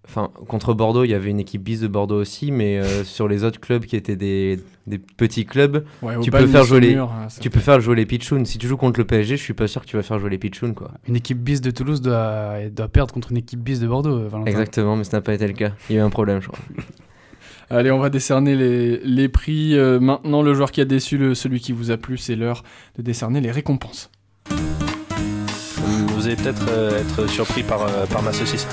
enfin, 0.08 0.30
contre 0.48 0.74
Bordeaux, 0.74 1.04
il 1.04 1.10
y 1.12 1.14
avait 1.14 1.30
une 1.30 1.40
équipe 1.40 1.64
bis 1.64 1.80
de 1.82 1.88
Bordeaux 1.88 2.20
aussi, 2.22 2.52
mais 2.52 2.78
euh, 2.80 3.04
sur 3.06 3.28
les 3.28 3.44
autres 3.44 3.60
clubs 3.60 3.86
qui 3.86 3.96
étaient 3.96 4.16
des, 4.16 4.60
des 4.88 4.98
petits 5.00 5.46
clubs, 5.46 5.86
Ouais, 6.02 6.20
Tu 6.22 6.32
peux 6.32 6.46
faire 6.48 6.64
jouer 6.64 6.80
les- 6.80 6.96
hein, 6.96 7.10
tu 7.42 7.50
peut- 7.50 7.56
peux 7.56 7.60
faire 7.60 7.80
jouer 7.82 7.96
les 7.96 8.06
Pichounes. 8.06 8.46
Si 8.46 8.58
tu 8.58 8.68
joues 8.68 8.78
contre 8.78 9.00
le 9.00 9.06
PSG, 9.06 9.38
je 9.38 9.42
suis 9.44 9.54
pas 9.54 9.68
sûr 9.68 9.82
que 9.82 9.88
tu 9.88 9.96
vas 9.98 10.04
faire 10.04 10.20
jouer 10.20 10.30
les 10.30 10.38
Pichounes, 10.38 10.74
quoi. 10.76 10.92
Une 11.08 11.16
équipe 11.16 11.40
bis 11.40 11.62
de 11.62 11.72
Toulouse 11.72 12.02
doit, 12.02 12.56
doit 12.72 12.88
perdre 12.88 13.14
contre 13.14 13.32
une 13.32 13.38
équipe 13.38 13.60
bis 13.62 13.80
de 13.80 13.88
Bordeaux, 13.88 14.18
euh, 14.18 14.28
Valentin. 14.28 14.50
Exactement, 14.52 14.96
mais 14.96 15.04
ça 15.04 15.18
n'a 15.18 15.22
pas 15.22 15.34
été 15.34 15.48
le 15.48 15.54
cas. 15.54 15.72
Il 15.90 15.96
y 15.96 16.00
a 16.00 16.02
eu 16.02 16.06
un 16.06 16.10
problème, 16.10 16.42
je 16.42 16.48
crois. 16.48 16.60
Allez, 17.72 17.90
on 17.90 17.98
va 17.98 18.12
décerner 18.12 18.56
les, 18.56 19.00
les 19.00 19.28
prix. 19.28 19.76
euh, 19.76 20.00
maintenant, 20.00 20.44
le 20.44 20.54
joueur 20.54 20.72
qui 20.72 20.82
a 20.82 20.86
déçu, 20.86 21.18
le, 21.18 21.34
celui 21.34 21.60
qui 21.60 21.72
vous 21.72 21.90
a 21.90 21.98
plu, 21.98 22.16
c'est 22.18 22.36
l'heure 22.36 22.64
de 22.96 23.02
décerner 23.02 23.42
les 23.42 23.50
récompenses. 23.50 24.12
Vous 26.10 26.28
allez 26.28 26.36
peut-être 26.36 26.66
euh, 26.70 27.00
être 27.02 27.28
surpris 27.28 27.64
par, 27.64 27.82
euh, 27.82 28.06
par 28.06 28.22
ma 28.22 28.34
saucisse. 28.34 28.68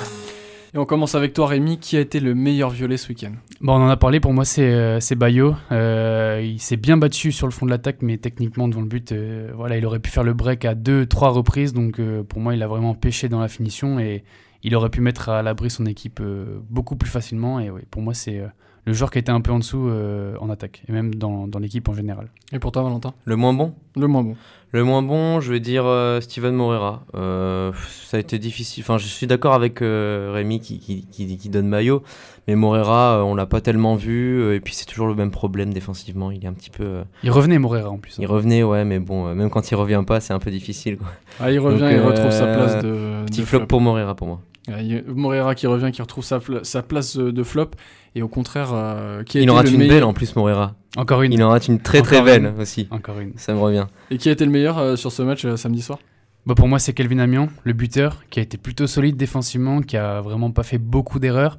Et 0.74 0.78
on 0.78 0.86
commence 0.86 1.14
avec 1.14 1.34
toi, 1.34 1.48
Rémi. 1.48 1.78
Qui 1.78 1.98
a 1.98 2.00
été 2.00 2.18
le 2.18 2.34
meilleur 2.34 2.70
violet 2.70 2.96
ce 2.96 3.10
week-end? 3.10 3.32
Bon, 3.60 3.74
on 3.74 3.84
en 3.84 3.88
a 3.88 3.96
parlé, 3.98 4.20
pour 4.20 4.32
moi 4.32 4.46
c'est 4.46 4.72
euh, 4.72 4.98
Bayo. 5.16 5.54
Euh, 5.70 6.40
il 6.42 6.58
s'est 6.60 6.78
bien 6.78 6.96
battu 6.96 7.30
sur 7.30 7.46
le 7.46 7.52
fond 7.52 7.66
de 7.66 7.70
l'attaque, 7.70 7.98
mais 8.00 8.16
techniquement 8.16 8.68
devant 8.68 8.80
le 8.80 8.86
but, 8.86 9.12
euh, 9.12 9.52
voilà, 9.54 9.76
il 9.76 9.84
aurait 9.84 10.00
pu 10.00 10.10
faire 10.10 10.24
le 10.24 10.32
break 10.32 10.64
à 10.64 10.74
deux, 10.74 11.04
trois 11.04 11.28
reprises. 11.28 11.74
Donc 11.74 12.00
euh, 12.00 12.22
pour 12.22 12.40
moi, 12.40 12.54
il 12.54 12.62
a 12.62 12.68
vraiment 12.68 12.94
pêché 12.94 13.28
dans 13.28 13.40
la 13.40 13.48
finition 13.48 14.00
et 14.00 14.24
il 14.62 14.74
aurait 14.74 14.88
pu 14.88 15.02
mettre 15.02 15.28
à 15.28 15.42
l'abri 15.42 15.68
son 15.68 15.84
équipe 15.84 16.22
beaucoup 16.70 16.96
plus 16.96 17.10
facilement. 17.10 17.60
Et 17.60 17.68
oui, 17.68 17.82
pour 17.90 18.00
moi, 18.00 18.14
c'est 18.14 18.40
le 18.84 18.92
joueur 18.92 19.10
qui 19.10 19.18
était 19.18 19.30
un 19.32 19.40
peu 19.40 19.52
en 19.52 19.58
dessous 19.58 19.88
euh, 19.88 20.34
en 20.40 20.50
attaque, 20.50 20.82
et 20.88 20.92
même 20.92 21.14
dans, 21.14 21.46
dans 21.46 21.58
l'équipe 21.58 21.88
en 21.88 21.94
général. 21.94 22.28
Et 22.52 22.58
pour 22.58 22.72
toi, 22.72 22.82
Valentin? 22.82 23.14
Le 23.24 23.36
moins 23.36 23.52
bon? 23.54 23.74
Le 23.96 24.06
moins 24.06 24.22
bon. 24.22 24.36
Le 24.72 24.84
moins 24.84 25.02
bon, 25.02 25.40
je 25.40 25.52
vais 25.52 25.60
dire 25.60 25.84
euh, 25.86 26.20
Steven 26.22 26.54
Morera. 26.54 27.04
Euh, 27.14 27.72
ça 28.04 28.16
a 28.16 28.20
été 28.20 28.38
difficile. 28.38 28.82
Enfin, 28.82 28.96
je 28.98 29.06
suis 29.06 29.26
d'accord 29.26 29.52
avec 29.52 29.82
euh, 29.82 30.30
Rémi 30.34 30.60
qui, 30.60 30.78
qui, 30.78 31.06
qui, 31.06 31.36
qui 31.36 31.48
donne 31.50 31.68
maillot, 31.68 32.02
mais 32.48 32.56
Morera, 32.56 33.18
euh, 33.18 33.22
on 33.22 33.34
l'a 33.34 33.44
pas 33.44 33.60
tellement 33.60 33.96
vu. 33.96 34.40
euh, 34.40 34.54
et 34.56 34.60
puis 34.60 34.74
c'est 34.74 34.86
toujours 34.86 35.06
le 35.08 35.14
même 35.14 35.30
problème 35.30 35.74
défensivement. 35.74 36.30
Il 36.30 36.42
est 36.42 36.48
un 36.48 36.54
petit 36.54 36.70
peu. 36.70 36.84
euh, 36.84 37.04
Il 37.22 37.30
revenait 37.30 37.58
Morera 37.58 37.90
en 37.90 37.98
plus. 37.98 38.12
hein. 38.14 38.22
il 38.22 38.26
revenait, 38.26 38.62
ouais, 38.62 38.84
mais 38.86 38.98
bon, 38.98 39.26
euh, 39.26 39.34
même 39.34 39.50
quand 39.50 39.70
il 39.70 39.74
revient 39.74 40.02
pas, 40.06 40.20
c'est 40.20 40.32
un 40.32 40.38
peu 40.38 40.50
difficile. 40.50 40.96
Quoi. 40.96 41.08
Ah, 41.38 41.52
il 41.52 41.58
revient, 41.60 41.78
Donc, 41.80 41.90
il 41.92 42.00
retrouve 42.00 42.30
sa 42.30 42.46
place 42.46 42.82
de. 42.82 43.24
Petit 43.26 43.40
de 43.42 43.46
flop 43.46 43.66
pour 43.66 43.80
Morera 43.82 44.14
pour 44.14 44.26
moi. 44.26 44.40
Moreira 44.68 45.54
qui 45.54 45.66
revient, 45.66 45.90
qui 45.92 46.02
retrouve 46.02 46.24
sa, 46.24 46.38
pla- 46.40 46.64
sa 46.64 46.82
place 46.82 47.16
de 47.16 47.42
flop, 47.42 47.70
et 48.14 48.22
au 48.22 48.28
contraire, 48.28 48.70
euh, 48.72 49.22
qui 49.24 49.38
a 49.38 49.40
Il 49.40 49.44
été 49.44 49.50
en 49.50 49.54
rate 49.56 49.66
le 49.66 49.72
une 49.72 49.78
meilleur- 49.78 49.94
belle 49.96 50.04
en 50.04 50.12
plus, 50.12 50.36
Morera. 50.36 50.74
Encore 50.96 51.22
une. 51.22 51.32
Il 51.32 51.42
en 51.42 51.48
rate 51.48 51.68
une 51.68 51.80
très 51.80 52.02
très 52.02 52.16
Encore 52.16 52.26
belle 52.26 52.44
une. 52.56 52.60
aussi. 52.60 52.86
Encore 52.90 53.18
une. 53.18 53.32
Ça 53.36 53.54
me 53.54 53.58
revient. 53.58 53.86
Et 54.10 54.18
qui 54.18 54.28
a 54.28 54.32
été 54.32 54.44
le 54.44 54.50
meilleur 54.50 54.78
euh, 54.78 54.96
sur 54.96 55.10
ce 55.10 55.22
match 55.22 55.44
euh, 55.44 55.56
samedi 55.56 55.82
soir? 55.82 55.98
Bah, 56.44 56.54
pour 56.54 56.68
moi, 56.68 56.78
c'est 56.78 56.92
Kelvin 56.92 57.18
Amian, 57.18 57.48
le 57.64 57.72
buteur, 57.72 58.24
qui 58.30 58.40
a 58.40 58.42
été 58.42 58.58
plutôt 58.58 58.86
solide 58.86 59.16
défensivement, 59.16 59.80
qui 59.80 59.96
a 59.96 60.20
vraiment 60.20 60.50
pas 60.50 60.62
fait 60.64 60.78
beaucoup 60.78 61.18
d'erreurs. 61.18 61.58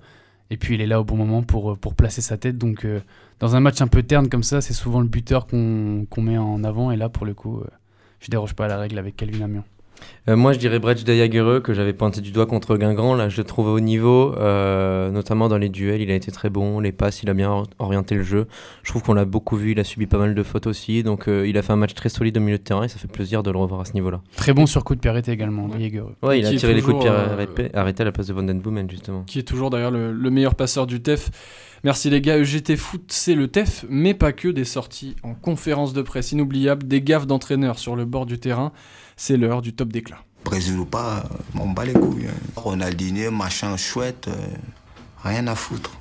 Et 0.49 0.57
puis, 0.57 0.75
il 0.75 0.81
est 0.81 0.85
là 0.87 0.99
au 1.01 1.03
bon 1.03 1.15
moment 1.15 1.41
pour, 1.41 1.71
euh, 1.71 1.75
pour 1.75 1.95
placer 1.95 2.21
sa 2.21 2.37
tête. 2.37 2.57
Donc, 2.57 2.85
euh, 2.85 2.99
dans 3.39 3.55
un 3.55 3.59
match 3.59 3.81
un 3.81 3.87
peu 3.87 4.03
terne 4.03 4.29
comme 4.29 4.43
ça, 4.43 4.61
c'est 4.61 4.73
souvent 4.73 4.99
le 5.01 5.07
buteur 5.07 5.47
qu'on 5.47 6.05
met 6.17 6.37
en 6.37 6.63
avant. 6.63 6.91
Et 6.91 6.95
là, 6.97 7.09
pour 7.09 7.25
le 7.25 7.33
coup, 7.33 7.59
euh, 7.61 7.67
je 8.19 8.29
déroge 8.29 8.53
pas 8.53 8.65
à 8.65 8.67
la 8.67 8.77
règle 8.77 8.99
avec 8.99 9.15
Kelvin 9.17 9.41
Amian. 9.45 9.63
Euh, 10.29 10.35
moi, 10.37 10.53
je 10.53 10.59
dirais 10.59 10.79
Brecht 10.79 11.03
Dayagereux, 11.05 11.59
que 11.59 11.73
j'avais 11.73 11.91
pointé 11.93 12.21
du 12.21 12.31
doigt 12.31 12.45
contre 12.45 12.77
Guingamp. 12.77 13.13
Là, 13.15 13.27
je 13.27 13.37
le 13.37 13.43
trouve 13.43 13.67
au 13.67 13.79
niveau, 13.81 14.33
euh, 14.37 15.11
notamment 15.11 15.49
dans 15.49 15.57
les 15.57 15.67
duels. 15.69 16.01
Il 16.01 16.09
a 16.11 16.15
été 16.15 16.31
très 16.31 16.49
bon. 16.49 16.79
Les 16.79 16.91
passes, 16.93 17.23
il 17.23 17.29
a 17.29 17.33
bien 17.33 17.49
or- 17.49 17.67
orienté 17.79 18.15
le 18.15 18.23
jeu. 18.23 18.47
Je 18.83 18.89
trouve 18.89 19.03
qu'on 19.03 19.13
l'a 19.13 19.25
beaucoup 19.25 19.57
vu. 19.57 19.71
Il 19.71 19.79
a 19.79 19.83
subi 19.83 20.05
pas 20.07 20.17
mal 20.17 20.33
de 20.33 20.43
fautes 20.43 20.65
aussi. 20.67 21.03
Donc, 21.03 21.27
euh, 21.27 21.45
il 21.47 21.57
a 21.57 21.61
fait 21.61 21.73
un 21.73 21.77
match 21.77 21.93
très 21.93 22.07
solide 22.09 22.37
au 22.37 22.41
milieu 22.41 22.57
de 22.57 22.63
terrain 22.63 22.83
et 22.83 22.87
ça 22.87 22.97
fait 22.99 23.07
plaisir 23.11 23.43
de 23.43 23.51
le 23.51 23.57
revoir 23.57 23.81
à 23.81 23.85
ce 23.85 23.93
niveau-là. 23.93 24.21
Très 24.37 24.53
bon 24.53 24.65
sur 24.65 24.83
coup 24.85 24.95
de 24.95 25.01
pied 25.01 25.09
arrêté 25.09 25.31
également, 25.31 25.65
Ouais. 25.65 25.79
Jaeger. 25.79 26.05
Ouais, 26.21 26.39
il 26.39 26.45
a 26.45 26.51
tiré 26.51 26.73
les 26.73 26.81
coups 26.81 27.03
de 27.03 27.09
euh, 27.09 27.33
arrêtés 27.33 27.69
arrêtés 27.75 28.01
à 28.03 28.05
la 28.05 28.11
place 28.13 28.27
de 28.27 28.33
Van 28.33 28.43
Den 28.43 28.59
Boomen, 28.61 28.89
justement. 28.89 29.23
Qui 29.23 29.39
est 29.39 29.43
toujours 29.43 29.69
d'ailleurs 29.69 29.91
le, 29.91 30.13
le 30.13 30.29
meilleur 30.29 30.55
passeur 30.55 30.87
du 30.87 31.01
TEF. 31.01 31.31
Merci 31.83 32.09
les 32.09 32.21
gars, 32.21 32.37
EGT 32.37 32.77
Foot, 32.77 33.03
c'est 33.09 33.35
le 33.35 33.49
TEF, 33.49 33.83
mais 33.89 34.13
pas 34.13 34.31
que 34.31 34.47
des 34.47 34.63
sorties 34.63 35.17
en 35.21 35.33
conférence 35.33 35.91
de 35.91 36.01
presse 36.01 36.31
inoubliables, 36.31 36.87
des 36.87 37.01
gaffes 37.01 37.27
d'entraîneurs 37.27 37.77
sur 37.77 37.97
le 37.97 38.05
bord 38.05 38.25
du 38.25 38.39
terrain. 38.39 38.71
C'est 39.15 39.37
l'heure 39.37 39.61
du 39.61 39.73
top 39.73 39.89
d'éclat. 39.89 40.19
Brésil 40.43 40.77
ou 40.77 40.85
pas, 40.85 41.23
on 41.59 41.69
bat 41.69 41.85
les 41.85 41.93
couilles. 41.93 42.27
hein. 42.27 42.33
Ronaldinho, 42.55 43.31
machin 43.31 43.77
chouette, 43.77 44.27
euh, 44.27 44.47
rien 45.23 45.47
à 45.47 45.55
foutre. 45.55 45.91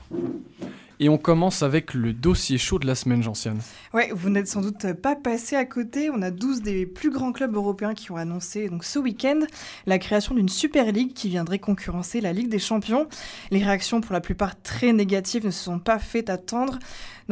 Et 1.00 1.08
on 1.08 1.18
commence 1.18 1.64
avec 1.64 1.94
le 1.94 2.12
dossier 2.12 2.58
chaud 2.58 2.78
de 2.78 2.86
la 2.86 2.94
semaine, 2.94 3.24
Gentiane. 3.24 3.58
Ouais, 3.92 4.10
vous 4.14 4.30
n'êtes 4.30 4.46
sans 4.46 4.60
doute 4.60 4.92
pas 4.92 5.16
passé 5.16 5.56
à 5.56 5.64
côté. 5.64 6.10
On 6.10 6.22
a 6.22 6.30
12 6.30 6.62
des 6.62 6.86
plus 6.86 7.10
grands 7.10 7.32
clubs 7.32 7.56
européens 7.56 7.94
qui 7.94 8.12
ont 8.12 8.16
annoncé 8.16 8.68
donc 8.68 8.84
ce 8.84 9.00
week-end 9.00 9.40
la 9.86 9.98
création 9.98 10.32
d'une 10.36 10.48
Super 10.48 10.92
League 10.92 11.12
qui 11.12 11.28
viendrait 11.28 11.58
concurrencer 11.58 12.20
la 12.20 12.32
Ligue 12.32 12.48
des 12.48 12.60
Champions. 12.60 13.08
Les 13.50 13.64
réactions, 13.64 14.00
pour 14.00 14.12
la 14.12 14.20
plupart 14.20 14.60
très 14.62 14.92
négatives, 14.92 15.44
ne 15.44 15.50
se 15.50 15.64
sont 15.64 15.80
pas 15.80 15.98
fait 15.98 16.30
attendre, 16.30 16.78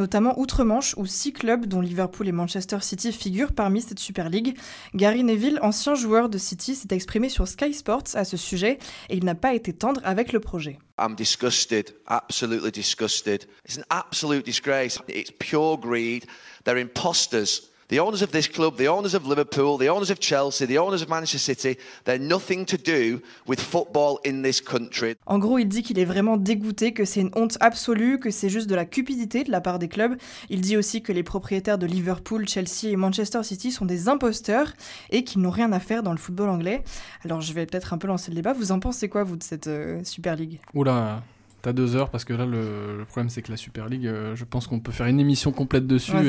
notamment 0.01 0.37
outre-Manche 0.39 0.95
où 0.97 1.05
six 1.05 1.31
clubs, 1.31 1.67
dont 1.67 1.79
Liverpool 1.79 2.27
et 2.27 2.31
Manchester 2.31 2.79
City, 2.81 3.13
figurent 3.13 3.53
parmi 3.53 3.81
cette 3.81 3.99
Super 3.99 4.29
League. 4.29 4.57
Gary 4.95 5.23
Neville, 5.23 5.59
ancien 5.61 5.95
joueur 5.95 6.27
de 6.27 6.37
City, 6.37 6.75
s'est 6.75 6.93
exprimé 6.93 7.29
sur 7.29 7.47
Sky 7.47 7.73
Sports 7.73 8.15
à 8.15 8.25
ce 8.25 8.35
sujet 8.35 8.79
et 9.09 9.17
il 9.17 9.23
n'a 9.23 9.35
pas 9.35 9.53
été 9.53 9.73
tendre 9.73 10.01
avec 10.03 10.33
le 10.33 10.39
projet. 10.39 10.79
Disgusted, 11.17 11.95
absolutely 12.07 12.71
disgusted. 12.71 13.45
It's 13.67 13.77
an 13.77 13.83
absolute 13.89 14.45
disgrace. 14.45 14.99
It's 15.07 15.31
pure 15.31 15.77
greed. 15.79 16.25
They're 16.63 16.79
imposters. 16.79 17.70
The 17.91 17.99
owners 17.99 18.21
of 18.23 18.31
this 18.31 18.47
club, 18.47 18.77
the 18.77 18.87
owners 18.87 19.13
of 19.13 19.27
Liverpool, 19.27 19.77
the 19.77 19.89
owners 19.89 20.11
of 20.11 20.19
Chelsea, 20.21 20.65
the 20.65 20.77
owners 20.77 21.01
of 21.01 21.09
Manchester 21.09 21.37
City, 21.37 21.77
they're 22.05 22.17
nothing 22.17 22.65
to 22.65 22.77
do 22.77 23.19
with 23.45 23.59
football 23.59 24.17
in 24.25 24.43
this 24.43 24.61
country. 24.61 25.17
En 25.25 25.39
gros, 25.39 25.57
il 25.57 25.67
dit 25.67 25.83
qu'il 25.83 25.99
est 25.99 26.05
vraiment 26.05 26.37
dégoûté, 26.37 26.93
que 26.93 27.03
c'est 27.03 27.19
une 27.19 27.31
honte 27.35 27.57
absolue, 27.59 28.17
que 28.17 28.31
c'est 28.31 28.47
juste 28.47 28.69
de 28.69 28.75
la 28.75 28.85
cupidité 28.85 29.43
de 29.43 29.51
la 29.51 29.59
part 29.59 29.77
des 29.77 29.89
clubs. 29.89 30.15
Il 30.49 30.61
dit 30.61 30.77
aussi 30.77 31.01
que 31.01 31.11
les 31.11 31.23
propriétaires 31.23 31.77
de 31.77 31.85
Liverpool, 31.85 32.47
Chelsea 32.47 32.85
et 32.85 32.95
Manchester 32.95 33.43
City 33.43 33.73
sont 33.73 33.83
des 33.83 34.07
imposteurs 34.07 34.71
et 35.09 35.25
qu'ils 35.25 35.41
n'ont 35.41 35.49
rien 35.49 35.73
à 35.73 35.81
faire 35.81 36.01
dans 36.01 36.13
le 36.13 36.17
football 36.17 36.47
anglais. 36.47 36.85
Alors 37.25 37.41
je 37.41 37.51
vais 37.51 37.65
peut-être 37.65 37.91
un 37.91 37.97
peu 37.97 38.07
lancer 38.07 38.31
le 38.31 38.35
débat. 38.35 38.53
Vous 38.53 38.71
en 38.71 38.79
pensez 38.79 39.09
quoi, 39.09 39.25
vous, 39.25 39.35
de 39.35 39.43
cette 39.43 39.67
euh, 39.67 40.01
Super 40.05 40.37
League? 40.37 40.61
Oula, 40.73 41.21
t'as 41.61 41.73
deux 41.73 41.95
heures 41.95 42.09
parce 42.09 42.25
que 42.25 42.33
là, 42.33 42.45
le, 42.45 42.97
le 42.99 43.05
problème 43.05 43.29
c'est 43.29 43.41
que 43.41 43.51
la 43.51 43.57
Super 43.57 43.87
League, 43.89 44.07
euh, 44.07 44.35
je 44.35 44.43
pense 44.45 44.67
qu'on 44.67 44.79
peut 44.79 44.91
faire 44.91 45.07
une 45.07 45.19
émission 45.19 45.51
complète 45.51 45.87
dessus 45.87 46.13
Ouais, 46.15 46.25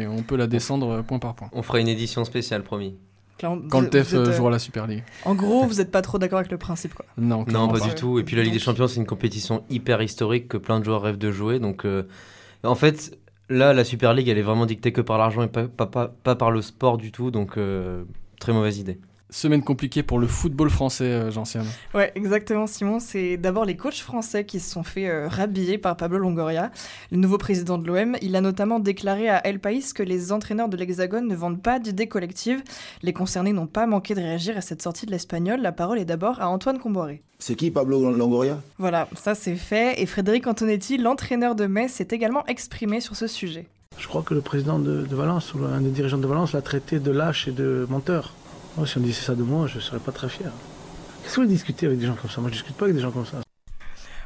et 0.00 0.06
on 0.06 0.22
peut 0.22 0.36
la 0.36 0.46
descendre 0.46 0.88
euh, 0.90 1.02
point 1.02 1.18
par 1.18 1.34
point. 1.34 1.48
On 1.52 1.62
fera 1.62 1.80
une 1.80 1.88
édition 1.88 2.24
spéciale, 2.24 2.62
promis. 2.62 2.96
Clairement, 3.38 3.62
Quand 3.68 3.78
vous- 3.80 3.84
le 3.84 3.90
TEF 3.90 4.08
vous 4.10 4.16
êtes, 4.16 4.26
euh, 4.28 4.30
euh, 4.30 4.36
jouera 4.36 4.50
la 4.50 4.58
Super 4.58 4.86
League. 4.86 5.02
En 5.24 5.34
gros, 5.34 5.64
vous 5.66 5.74
n'êtes 5.74 5.90
pas 5.90 6.00
trop 6.02 6.18
d'accord 6.18 6.38
avec 6.38 6.50
le 6.50 6.56
principe, 6.58 6.94
quoi. 6.94 7.04
Non, 7.18 7.44
pas 7.44 7.68
pas. 7.78 7.80
du 7.80 7.94
tout. 7.94 8.18
Et 8.18 8.24
puis 8.24 8.34
la 8.36 8.42
Ligue 8.42 8.54
des 8.54 8.58
Champions, 8.58 8.86
c'est 8.86 8.96
une 9.00 9.06
compétition 9.06 9.62
hyper 9.68 10.00
historique 10.00 10.48
que 10.48 10.56
plein 10.56 10.80
de 10.80 10.84
joueurs 10.86 11.02
rêvent 11.02 11.18
de 11.18 11.30
jouer. 11.30 11.58
Donc, 11.58 11.84
euh, 11.84 12.04
en 12.64 12.74
fait, 12.74 13.18
là, 13.50 13.74
la 13.74 13.84
Super 13.84 14.14
League, 14.14 14.28
elle 14.28 14.38
est 14.38 14.42
vraiment 14.42 14.64
dictée 14.66 14.92
que 14.92 15.02
par 15.02 15.18
l'argent 15.18 15.42
et 15.42 15.48
pas, 15.48 15.68
pas, 15.68 15.86
pas, 15.86 16.08
pas 16.08 16.34
par 16.34 16.50
le 16.50 16.62
sport 16.62 16.96
du 16.96 17.12
tout. 17.12 17.30
Donc, 17.30 17.58
euh, 17.58 18.04
très 18.40 18.52
mauvaise 18.54 18.78
idée. 18.78 18.98
Semaine 19.28 19.62
compliquée 19.62 20.04
pour 20.04 20.20
le 20.20 20.28
football 20.28 20.70
français, 20.70 21.04
euh, 21.04 21.30
Gentiane. 21.32 21.66
Ouais, 21.94 22.12
exactement, 22.14 22.68
Simon. 22.68 23.00
C'est 23.00 23.36
d'abord 23.36 23.64
les 23.64 23.76
coachs 23.76 23.98
français 23.98 24.44
qui 24.44 24.60
se 24.60 24.70
sont 24.70 24.84
fait 24.84 25.08
euh, 25.08 25.26
rhabiller 25.26 25.78
par 25.78 25.96
Pablo 25.96 26.18
Longoria, 26.18 26.70
le 27.10 27.18
nouveau 27.18 27.36
président 27.36 27.76
de 27.76 27.88
l'OM. 27.88 28.16
Il 28.22 28.36
a 28.36 28.40
notamment 28.40 28.78
déclaré 28.78 29.28
à 29.28 29.44
El 29.44 29.58
País 29.58 29.92
que 29.92 30.04
les 30.04 30.30
entraîneurs 30.30 30.68
de 30.68 30.76
l'Hexagone 30.76 31.26
ne 31.26 31.34
vendent 31.34 31.60
pas 31.60 31.80
d'idées 31.80 32.06
collectives. 32.06 32.62
Les 33.02 33.12
concernés 33.12 33.52
n'ont 33.52 33.66
pas 33.66 33.86
manqué 33.86 34.14
de 34.14 34.20
réagir 34.20 34.56
à 34.56 34.60
cette 34.60 34.80
sortie 34.80 35.06
de 35.06 35.10
l'Espagnol. 35.10 35.60
La 35.60 35.72
parole 35.72 35.98
est 35.98 36.04
d'abord 36.04 36.40
à 36.40 36.48
Antoine 36.48 36.78
Comboiré. 36.78 37.20
C'est 37.40 37.56
qui 37.56 37.72
Pablo 37.72 38.12
Longoria? 38.12 38.60
Voilà, 38.78 39.08
ça 39.16 39.34
c'est 39.34 39.56
fait. 39.56 40.00
Et 40.00 40.06
Frédéric 40.06 40.46
Antonetti, 40.46 40.98
l'entraîneur 40.98 41.56
de 41.56 41.66
Metz, 41.66 41.90
s'est 41.90 42.08
également 42.12 42.46
exprimé 42.46 43.00
sur 43.00 43.16
ce 43.16 43.26
sujet. 43.26 43.66
Je 43.98 44.06
crois 44.06 44.22
que 44.22 44.34
le 44.34 44.40
président 44.40 44.78
de, 44.78 45.04
de 45.04 45.16
Valence, 45.16 45.52
ou 45.54 45.64
un 45.64 45.80
des 45.80 45.90
dirigeants 45.90 46.18
de 46.18 46.26
Valence, 46.26 46.52
l'a 46.52 46.62
traité 46.62 47.00
de 47.00 47.10
lâche 47.10 47.48
et 47.48 47.52
de 47.52 47.86
menteur. 47.90 48.34
Moi, 48.76 48.86
si 48.86 48.98
on 48.98 49.00
disait 49.00 49.22
ça 49.22 49.34
de 49.34 49.42
moi, 49.42 49.66
je 49.66 49.76
ne 49.76 49.80
serais 49.80 49.98
pas 49.98 50.12
très 50.12 50.28
fier. 50.28 50.50
Qu'est-ce 51.22 51.36
que 51.36 51.40
vous 51.40 51.46
avec 51.86 51.98
des 51.98 52.06
gens 52.06 52.14
comme 52.14 52.30
ça? 52.30 52.42
Moi, 52.42 52.50
je 52.50 52.56
ne 52.56 52.60
discute 52.60 52.76
pas 52.76 52.84
avec 52.84 52.96
des 52.96 53.02
gens 53.02 53.10
comme 53.10 53.24
ça. 53.24 53.45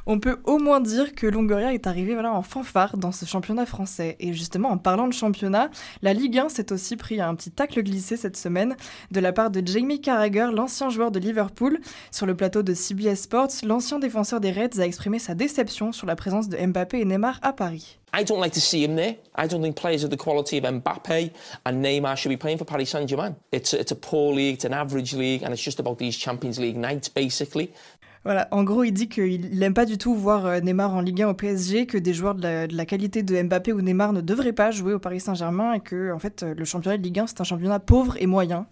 On 0.06 0.18
peut 0.18 0.38
au 0.44 0.58
moins 0.58 0.80
dire 0.80 1.14
que 1.14 1.26
Longoria 1.26 1.72
est 1.74 1.86
arrivé 1.86 2.14
voilà, 2.14 2.32
en 2.32 2.42
fanfare 2.42 2.96
dans 2.96 3.12
ce 3.12 3.24
championnat 3.24 3.66
français. 3.66 4.16
Et 4.20 4.32
justement, 4.32 4.70
en 4.70 4.78
parlant 4.78 5.08
de 5.08 5.12
championnat, 5.12 5.70
la 6.02 6.12
Ligue 6.12 6.38
1 6.38 6.48
s'est 6.48 6.72
aussi 6.72 6.96
pris 6.96 7.20
un 7.20 7.34
petit 7.34 7.50
tacle 7.50 7.82
glissé 7.82 8.16
cette 8.16 8.36
semaine 8.36 8.76
de 9.10 9.20
la 9.20 9.32
part 9.32 9.50
de 9.50 9.62
Jamie 9.66 10.00
Carragher, 10.00 10.48
l'ancien 10.52 10.90
joueur 10.90 11.10
de 11.10 11.18
Liverpool. 11.18 11.78
Sur 12.10 12.26
le 12.26 12.34
plateau 12.34 12.62
de 12.62 12.74
CBS 12.74 13.22
Sports, 13.22 13.50
l'ancien 13.64 13.98
défenseur 13.98 14.40
des 14.40 14.52
Reds 14.52 14.80
a 14.80 14.86
exprimé 14.86 15.18
sa 15.18 15.34
déception 15.34 15.92
sur 15.92 16.06
la 16.06 16.16
présence 16.16 16.48
de 16.48 16.56
Mbappé 16.56 17.00
et 17.00 17.04
Neymar 17.04 17.38
à 17.42 17.52
Paris. 17.52 17.98
I 18.12 18.24
don't 18.24 18.40
like 18.40 18.52
to 18.54 18.60
see 18.60 18.82
him 18.82 18.96
there. 18.96 19.16
I 19.36 19.46
don't 19.46 19.62
think 19.62 19.76
players 19.76 20.02
of 20.02 20.10
the 20.10 20.16
quality 20.16 20.58
of 20.58 20.64
Mbappe 20.64 21.30
and 21.64 21.80
Neymar 21.80 22.16
should 22.16 22.30
be 22.30 22.36
playing 22.36 22.58
for 22.58 22.64
Paris 22.64 22.90
Saint-Germain. 22.90 23.36
It's, 23.52 23.72
it's 23.72 23.92
a 23.92 23.96
poor 23.96 24.34
league, 24.34 24.54
it's 24.54 24.64
an 24.64 24.72
average 24.72 25.14
league, 25.14 25.44
and 25.44 25.52
it's 25.52 25.62
just 25.62 25.78
about 25.78 25.98
these 25.98 26.16
Champions 26.16 26.58
League 26.58 26.76
nights, 26.76 27.08
basically. 27.08 27.72
Voilà, 28.22 28.48
en 28.50 28.64
gros, 28.64 28.84
il 28.84 28.92
dit 28.92 29.08
qu'il 29.08 29.58
n'aime 29.58 29.72
pas 29.72 29.86
du 29.86 29.96
tout 29.96 30.14
voir 30.14 30.44
euh, 30.44 30.60
Neymar 30.60 30.94
en 30.94 31.00
Ligue 31.00 31.22
1 31.22 31.28
au 31.30 31.34
PSG, 31.34 31.86
que 31.86 31.96
des 31.96 32.12
joueurs 32.12 32.34
de 32.34 32.68
la, 32.70 32.84
qualité 32.84 33.22
de 33.22 33.42
Mbappé 33.42 33.72
ou 33.72 33.80
Neymar 33.80 34.12
ne 34.12 34.20
devraient 34.20 34.52
pas 34.52 34.70
jouer 34.70 34.92
au 34.92 34.98
Paris 34.98 35.20
Saint-Germain 35.20 35.72
et 35.72 35.80
que, 35.80 36.12
en 36.12 36.18
fait, 36.18 36.42
euh, 36.42 36.54
le 36.54 36.64
championnat 36.66 36.98
de 36.98 37.02
Ligue 37.02 37.18
1, 37.20 37.28
c'est 37.28 37.40
un 37.40 37.44
championnat 37.44 37.80
pauvre 37.80 38.16
et 38.20 38.26
moyen. 38.26 38.66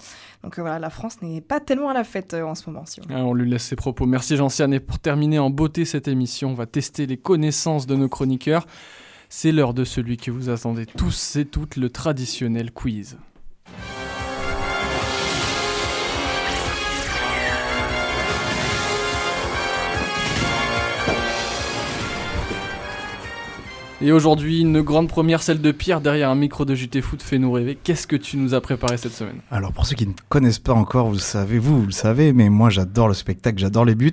Donc 0.45 0.59
euh, 0.59 0.63
voilà, 0.63 0.79
la 0.79 0.91
France 0.91 1.23
n'est 1.23 1.41
pas 1.41 1.61
tellement 1.61 1.89
à 1.89 1.95
la 1.95 2.05
fête 2.05 2.35
en 2.35 2.55
ce 2.55 2.69
moment. 2.69 2.85
Si 2.85 3.01
on- 3.01 3.05
Ah, 3.09 3.25
on 3.25 3.33
lui 3.33 3.49
laisse 3.49 3.65
ses 3.65 3.77
propos. 3.77 4.05
Merci 4.05 4.37
Gentiane. 4.37 4.75
Et 4.75 4.81
pour 4.81 4.99
terminer 4.99 5.39
en 5.39 5.49
beauté 5.49 5.87
cette 5.87 6.09
émission, 6.09 6.51
on 6.51 6.55
va 6.55 6.67
tester 6.67 7.07
les 7.07 7.17
connaissances 7.17 7.87
de 7.87 7.97
nos 7.97 8.09
chroniqueurs. 8.09 8.67
C'est 9.31 9.53
l'heure 9.53 9.73
de 9.73 9.85
celui 9.85 10.19
que 10.19 10.31
vous 10.31 10.51
attendez 10.51 10.85
tous 10.85 11.37
et 11.37 11.47
toutes, 11.47 11.77
le 11.77 11.89
traditionnel 11.89 12.71
quiz. 12.71 13.17
Et 24.01 24.13
aujourd'hui, 24.13 24.61
une 24.61 24.81
grande 24.81 25.09
première, 25.09 25.43
celle 25.43 25.61
de 25.61 25.73
Pierre 25.73 26.01
derrière 26.01 26.31
un 26.31 26.37
micro 26.37 26.65
de 26.65 26.73
JT 26.73 27.01
Foot 27.03 27.21
fait 27.21 27.41
nous 27.41 27.51
rêver. 27.51 27.77
Qu'est-ce 27.83 28.07
que 28.07 28.15
tu 28.15 28.37
nous 28.37 28.55
as 28.55 28.61
préparé 28.61 28.97
cette 28.97 29.13
semaine? 29.13 29.41
Alors 29.51 29.73
pour 29.73 29.87
ceux 29.87 29.97
qui 29.97 30.07
ne 30.07 30.13
connaissent 30.29 30.61
pas 30.61 30.73
encore, 30.73 31.09
vous 31.09 31.15
le 31.15 31.19
savez, 31.19 31.59
vous, 31.59 31.81
vous 31.81 31.87
le 31.87 31.93
savez, 31.93 32.33
mais 32.33 32.49
moi 32.49 32.71
j'adore 32.71 33.09
le 33.09 33.15
spectacle, 33.15 33.59
j'adore 33.59 33.85
les 33.85 33.97
buts. 33.97 34.13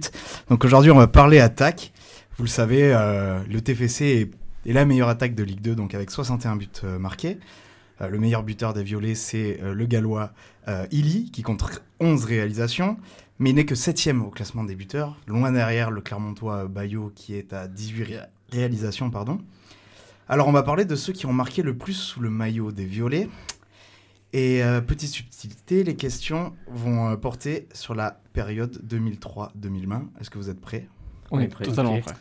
Donc 0.50 0.66
aujourd'hui 0.66 0.90
on 0.90 0.98
va 0.98 1.06
parler 1.06 1.40
attaque. 1.40 1.94
Vous 2.38 2.46
le 2.46 2.50
savez, 2.50 2.92
euh, 2.96 3.40
le 3.48 3.62
TFC 3.62 4.32
est, 4.66 4.74
la 4.74 4.86
meilleure 4.86 5.08
attaque 5.08 5.36
de 5.36 5.44
Ligue 5.44 5.62
2, 5.62 5.76
donc 5.76 5.94
avec 5.94 6.10
61 6.10 6.56
buts 6.56 6.68
euh, 6.84 6.98
marqués. 6.98 7.38
Euh, 8.02 8.10
le 8.10 8.18
meilleur 8.18 8.42
buteur 8.42 8.74
des 8.74 8.84
violets, 8.84 9.14
c'est 9.14 9.60
le 9.62 9.86
gallois 9.86 10.32
Illy, 10.90 11.30
qui 11.30 11.44
compte 11.44 11.84
11 12.00 12.26
réalisations, 12.26 12.98
mais 13.40 13.50
il 13.52 13.56
n'est 13.56 13.66
que 13.66 13.76
7 13.76 14.08
au 14.26 14.30
classement 14.30 14.64
des 14.64 14.76
buteurs. 14.76 15.18
Loin 15.28 15.52
derrière, 15.52 15.92
le 15.92 16.02
Clermontois 16.02 16.68
Bayo, 16.68 17.12
qui 17.16 17.36
est 17.36 17.54
à 17.54 17.68
18 17.68 18.04
ré- 18.04 18.20
réalisations. 18.52 19.10
pardon. 19.10 19.40
Alors 20.28 20.48
on 20.48 20.52
va 20.52 20.64
parler 20.64 20.86
de 20.86 20.96
ceux 20.96 21.14
qui 21.14 21.26
ont 21.28 21.34
marqué 21.34 21.62
le 21.62 21.78
plus 21.78 21.94
sous 21.94 22.20
le 22.20 22.30
maillot 22.30 22.72
des 22.72 22.86
violets. 22.86 23.30
Et 24.34 24.64
euh, 24.64 24.82
petite 24.82 25.12
subtilité, 25.12 25.84
les 25.84 25.96
questions 25.96 26.54
vont 26.68 27.10
euh, 27.10 27.16
porter 27.16 27.68
sur 27.74 27.96
la 27.96 28.20
période 28.34 28.82
2003-2020. 28.86 30.02
Est-ce 30.20 30.30
que 30.30 30.38
vous 30.38 30.50
êtes 30.50 30.60
prêts? 30.60 30.90
On 31.32 31.40
est 31.40 31.48
totalement 31.48 32.00
prêts. 32.02 32.14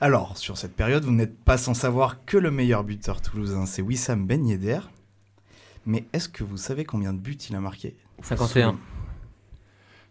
Alors, 0.00 0.38
sur 0.38 0.56
cette 0.56 0.74
période, 0.74 1.04
vous 1.04 1.12
n'êtes 1.12 1.36
pas 1.44 1.58
sans 1.58 1.74
savoir 1.74 2.24
que 2.24 2.38
le 2.38 2.50
meilleur 2.50 2.84
buteur 2.84 3.20
toulousain, 3.20 3.66
c'est 3.66 3.82
Wissam 3.82 4.26
Ben 4.26 4.46
Yedder. 4.46 4.80
Mais 5.84 6.06
est-ce 6.14 6.28
que 6.30 6.44
vous 6.44 6.56
savez 6.56 6.84
combien 6.84 7.12
de 7.12 7.18
buts 7.18 7.36
il 7.50 7.54
a 7.56 7.60
marqué? 7.60 7.94
51. 8.22 8.78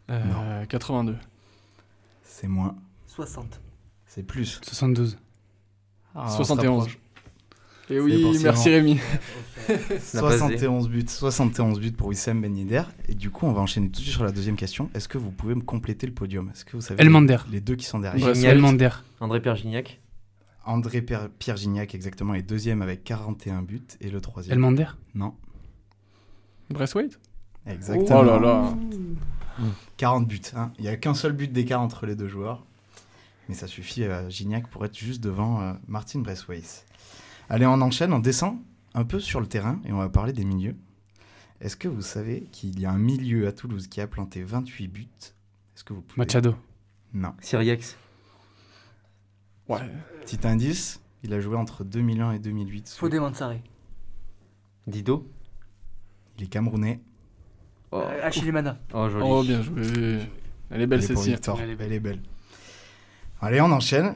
Euh, 0.10 0.66
82. 0.66 1.16
C'est 2.24 2.48
moins. 2.48 2.76
60. 3.08 3.62
C'est 4.06 4.24
plus. 4.24 4.60
72. 4.64 5.18
Ah, 6.16 6.24
on 6.26 6.30
se 6.30 6.38
71. 6.38 6.80
rapproche. 6.80 6.98
Et 7.92 7.94
C'est 7.96 8.00
oui, 8.00 8.40
merci 8.44 8.70
Rémi. 8.70 9.00
71 10.00 10.90
buts, 10.90 11.06
71 11.08 11.80
buts 11.80 11.92
pour 11.92 12.08
Wissam 12.08 12.40
Ben 12.42 12.56
Yedder. 12.56 12.84
Et 13.08 13.16
du 13.16 13.30
coup, 13.32 13.46
on 13.48 13.52
va 13.52 13.62
enchaîner 13.62 13.88
tout 13.88 13.94
de 13.94 13.98
suite 13.98 14.14
sur 14.14 14.24
la 14.24 14.32
deuxième 14.32 14.56
question. 14.56 14.90
Est-ce 14.94 15.08
que 15.08 15.18
vous 15.18 15.32
pouvez 15.32 15.56
me 15.56 15.62
compléter 15.62 16.06
le 16.06 16.14
podium? 16.14 16.50
Est-ce 16.52 16.66
que 16.66 16.74
vous 16.78 16.82
savez 16.82 17.02
Elmander. 17.02 17.38
les, 17.48 17.54
les 17.54 17.62
deux 17.62 17.76
qui 17.76 17.86
sont 17.86 18.00
derrière? 18.00 18.28
Ouais, 18.28 18.36
Gignac. 18.36 18.52
Elmander. 18.52 18.90
André 19.20 19.42
Pierre 19.42 19.56
Gignac. 19.56 20.02
André 20.66 21.02
Pierre, 21.02 21.30
Pierre 21.40 21.58
Gignac, 21.58 21.96
exactement, 21.96 22.36
est 22.36 22.44
deuxième 22.44 22.84
avec 22.84 23.04
41 23.04 23.64
buts. 23.64 23.82
Et 24.02 24.12
le 24.12 24.22
troisième 24.22 24.54
Elmander 24.54 24.86
Non. 25.16 25.34
Braithwaite 26.70 27.20
Exactement. 27.66 28.20
Oh 28.20 28.24
là 28.24 28.40
là. 28.40 28.74
40 29.98 30.28
buts. 30.28 30.42
hein. 30.56 30.72
Il 30.78 30.84
n'y 30.84 30.88
a 30.90 30.98
qu'un 30.98 31.14
seul 31.14 31.34
but 31.34 31.52
d'écart 31.52 31.82
entre 31.82 32.06
les 32.06 32.16
deux 32.16 32.28
joueurs. 32.28 32.66
Mais 33.48 33.56
ça 33.56 33.68
suffit 33.68 34.04
à 34.04 34.30
Gignac 34.30 34.68
pour 34.70 34.86
être 34.86 34.98
juste 34.98 35.22
devant 35.24 35.62
euh, 35.62 35.74
Martin 35.88 36.20
Braithwaite. 36.20 36.86
Allez, 37.50 37.66
on 37.66 37.82
enchaîne, 37.82 38.14
on 38.14 38.20
descend 38.20 38.58
un 38.94 39.04
peu 39.06 39.20
sur 39.20 39.40
le 39.42 39.48
terrain 39.48 39.80
et 39.86 39.92
on 39.92 39.98
va 39.98 40.10
parler 40.10 40.34
des 40.34 40.46
milieux. 40.46 40.76
Est-ce 41.62 41.76
que 41.76 41.88
vous 41.88 42.02
savez 42.04 42.48
qu'il 42.52 42.80
y 42.80 42.86
a 42.86 42.92
un 42.92 42.98
milieu 43.00 43.48
à 43.48 43.52
Toulouse 43.52 43.88
qui 43.88 44.02
a 44.02 44.08
planté 44.08 44.44
28 44.44 44.88
buts? 44.88 45.08
Est-ce 45.76 45.84
que 45.84 45.94
vous 45.94 46.02
pouvez... 46.02 46.20
Machado. 46.24 46.56
Non. 47.14 47.34
Siriex. 47.42 47.98
Ouais. 49.68 49.80
Petit 50.22 50.46
indice, 50.48 51.00
il 51.24 51.34
a 51.34 51.40
joué 51.42 51.56
entre 51.58 51.84
2001 51.84 52.34
et 52.34 52.40
2008. 52.40 52.88
sous- 52.88 53.00
Fodé 53.00 53.20
Mansaré. 53.20 53.62
Dido. 54.88 55.28
Il 56.38 56.44
est 56.46 56.48
camerounais. 56.48 57.02
Oh. 57.92 57.98
Euh, 58.02 58.20
Achille 58.28 58.52
Mana. 58.52 58.78
Oh, 58.94 59.10
joli. 59.10 59.24
Oh, 59.28 59.44
bien 59.44 59.62
joué. 59.62 60.20
Elle 60.72 60.82
est 60.82 60.88
belle 60.88 61.00
Elle 61.00 61.06
celle-ci. 61.08 61.30
Victor. 61.32 61.60
Elle 61.62 61.92
est 61.94 62.00
belle. 62.00 62.20
Allez, 63.42 63.62
on 63.62 63.72
enchaîne. 63.72 64.16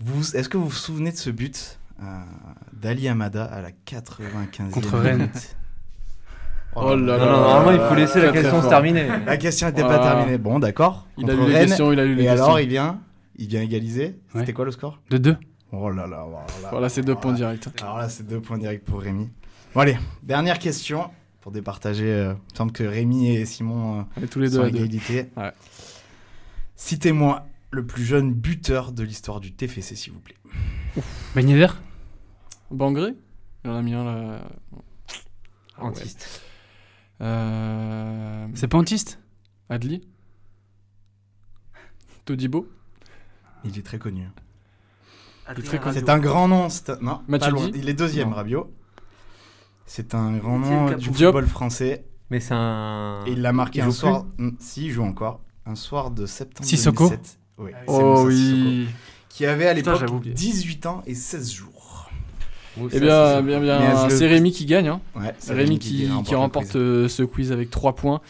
Vous, 0.00 0.36
Est-ce 0.36 0.48
que 0.48 0.56
vous 0.56 0.66
vous 0.66 0.70
souvenez 0.72 1.12
de 1.12 1.16
ce 1.16 1.30
but 1.30 1.78
euh, 2.02 2.04
d'Ali 2.72 3.08
Amada 3.08 3.44
à 3.44 3.60
la 3.62 3.70
95e 3.70 4.70
Contre 4.70 4.98
Rennes. 4.98 5.16
minute 5.18 5.56
Oh 6.76 6.88
là 6.90 6.96
Non, 6.96 7.06
là. 7.06 7.18
non, 7.18 7.40
normalement, 7.40 7.70
il 7.70 7.88
faut 7.88 7.94
laisser 7.94 8.20
la 8.20 8.32
question 8.32 8.60
se 8.60 8.68
terminer. 8.68 9.06
La 9.24 9.36
question 9.36 9.68
n'était 9.68 9.82
Voilà. 9.82 9.98
pas 9.98 10.04
terminée. 10.16 10.38
Bon, 10.38 10.58
d'accord. 10.58 11.06
Il 11.16 11.24
a 11.30 11.34
Contre 11.34 11.44
lu 11.46 11.52
les 11.52 11.58
Rennes. 11.58 11.66
questions, 11.68 11.92
il 11.92 12.00
a 12.00 12.04
lu 12.04 12.14
les 12.16 12.22
Et 12.24 12.26
questions. 12.26 12.44
alors, 12.44 12.60
il 12.60 12.68
vient, 12.68 13.00
il 13.36 13.46
vient 13.46 13.62
égaliser. 13.62 14.18
Ouais. 14.34 14.40
C'était 14.40 14.52
quoi 14.52 14.64
le 14.64 14.72
score? 14.72 14.98
De 15.08 15.18
2. 15.18 15.36
Oh 15.70 15.88
là 15.90 16.06
là, 16.08 16.24
voilà. 16.28 16.46
Voilà, 16.70 16.88
c'est 16.88 17.02
deux 17.02 17.14
points 17.14 17.32
directs. 17.32 17.66
Alors 17.80 17.98
là, 17.98 18.08
c'est 18.08 18.26
deux 18.26 18.40
points 18.40 18.58
directs 18.58 18.84
pour 18.84 19.00
Rémi. 19.00 19.28
Bon, 19.74 19.80
allez, 19.80 19.96
dernière 20.24 20.58
question 20.58 21.10
pour 21.44 21.52
départager. 21.52 22.10
euh, 22.10 22.32
il 22.32 22.52
me 22.54 22.56
semble 22.56 22.72
que 22.72 22.84
Rémi 22.84 23.28
et 23.28 23.44
Simon 23.44 24.00
euh, 24.00 24.02
On 24.16 24.22
est 24.22 24.28
tous 24.28 24.40
les 24.40 24.48
deux 24.48 24.56
sont 24.56 24.62
à 24.62 24.66
à 24.66 24.70
deux. 24.70 24.78
égalité. 24.78 25.28
Ouais. 25.36 25.52
Citez-moi 26.74 27.46
le 27.70 27.84
plus 27.86 28.02
jeune 28.02 28.32
buteur 28.32 28.92
de 28.92 29.02
l'histoire 29.02 29.40
du 29.40 29.52
TFC, 29.52 29.94
s'il 29.94 30.14
vous 30.14 30.20
plaît. 30.20 30.38
Ben 31.34 31.46
Yedder? 31.46 31.66
Bangré 32.70 33.14
Il 33.62 33.70
en 33.70 33.76
a 33.76 33.82
mis 33.82 33.92
un 33.92 34.04
là. 34.04 34.40
Ah 35.76 35.82
ouais. 35.82 35.88
Antiste. 35.90 36.40
Euh... 37.20 38.46
C'est 38.54 38.68
pas 38.68 38.78
Antiste? 38.78 39.20
Adli? 39.68 40.00
Todibo? 42.24 42.66
Il 43.64 43.78
est 43.78 43.82
très 43.82 43.98
connu. 43.98 44.26
C'est 45.92 46.08
un 46.08 46.18
grand 46.18 46.48
nom. 46.48 46.68
Non, 47.02 47.20
Mathieu 47.28 47.50
pas 47.50 47.58
loin. 47.58 47.68
Di? 47.68 47.80
Il 47.80 47.90
est 47.90 47.94
deuxième. 47.94 48.32
Rabiot. 48.32 48.72
C'est 49.86 50.14
un 50.14 50.36
grand 50.36 50.58
nom 50.58 50.86
du 50.90 51.10
Diop. 51.10 51.32
football 51.32 51.46
français. 51.46 52.04
Mais 52.30 52.40
c'est 52.40 52.54
un. 52.54 53.22
Et 53.26 53.32
il 53.32 53.42
l'a 53.42 53.52
marqué 53.52 53.80
Il 53.80 53.84
un 53.84 53.90
soir. 53.90 54.24
Si, 54.58 54.86
il 54.86 54.90
joue 54.92 55.04
encore. 55.04 55.40
Un 55.66 55.74
soir 55.74 56.10
de 56.10 56.26
septembre 56.26 56.68
Sissoko 56.68 57.04
2007. 57.10 57.38
Oui, 57.58 57.70
c'est 57.72 57.84
Oh 57.86 58.24
oui 58.26 58.34
Sissoko. 58.34 58.98
Qui 59.28 59.46
avait 59.46 59.66
à 59.66 59.74
l'époque 59.74 59.98
j'avais 60.00 60.12
oublié. 60.12 60.34
18 60.34 60.86
ans 60.86 61.02
et 61.06 61.14
16 61.14 61.52
jours. 61.52 62.10
Eh 62.92 62.98
bien, 62.98 63.40
bien, 63.42 63.60
bien, 63.60 64.08
c'est 64.08 64.26
Rémi 64.26 64.50
qui 64.50 64.66
gagne. 64.66 64.88
Hein. 64.88 65.00
Ouais, 65.14 65.32
Rémi 65.48 65.78
qui, 65.78 66.08
remporte 66.08 66.24
qui 66.26 66.32
le 66.32 66.38
remporte 66.38 66.66
quiz. 66.66 66.76
euh, 66.76 67.08
ce 67.08 67.22
quiz 67.22 67.52
avec 67.52 67.70
3 67.70 67.94
points. 67.94 68.20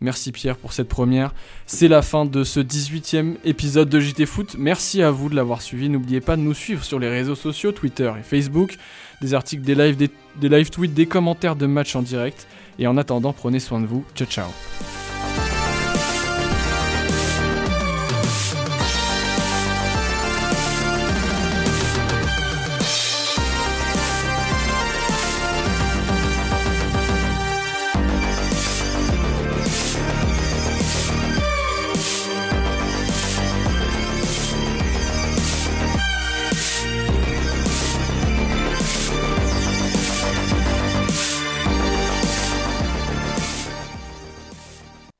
Merci 0.00 0.32
Pierre 0.32 0.56
pour 0.58 0.74
cette 0.74 0.88
première. 0.88 1.32
C'est 1.64 1.88
la 1.88 2.02
fin 2.02 2.26
de 2.26 2.44
ce 2.44 2.60
18e 2.60 3.36
épisode 3.44 3.88
de 3.88 4.00
JT 4.00 4.26
Foot. 4.26 4.56
Merci 4.58 5.02
à 5.02 5.10
vous 5.10 5.30
de 5.30 5.34
l'avoir 5.34 5.62
suivi. 5.62 5.88
N'oubliez 5.88 6.20
pas 6.20 6.36
de 6.36 6.42
nous 6.42 6.52
suivre 6.52 6.84
sur 6.84 6.98
les 6.98 7.08
réseaux 7.08 7.34
sociaux, 7.34 7.72
Twitter 7.72 8.12
et 8.18 8.22
Facebook. 8.22 8.76
Des 9.24 9.32
articles, 9.32 9.62
des 9.62 9.74
lives, 9.74 9.96
des, 9.96 10.10
des 10.36 10.50
live 10.50 10.68
tweets, 10.68 10.92
des 10.92 11.06
commentaires 11.06 11.56
de 11.56 11.64
matchs 11.64 11.96
en 11.96 12.02
direct. 12.02 12.46
Et 12.78 12.86
en 12.86 12.98
attendant, 12.98 13.32
prenez 13.32 13.58
soin 13.58 13.80
de 13.80 13.86
vous. 13.86 14.04
Ciao 14.14 14.28
ciao. 14.28 14.50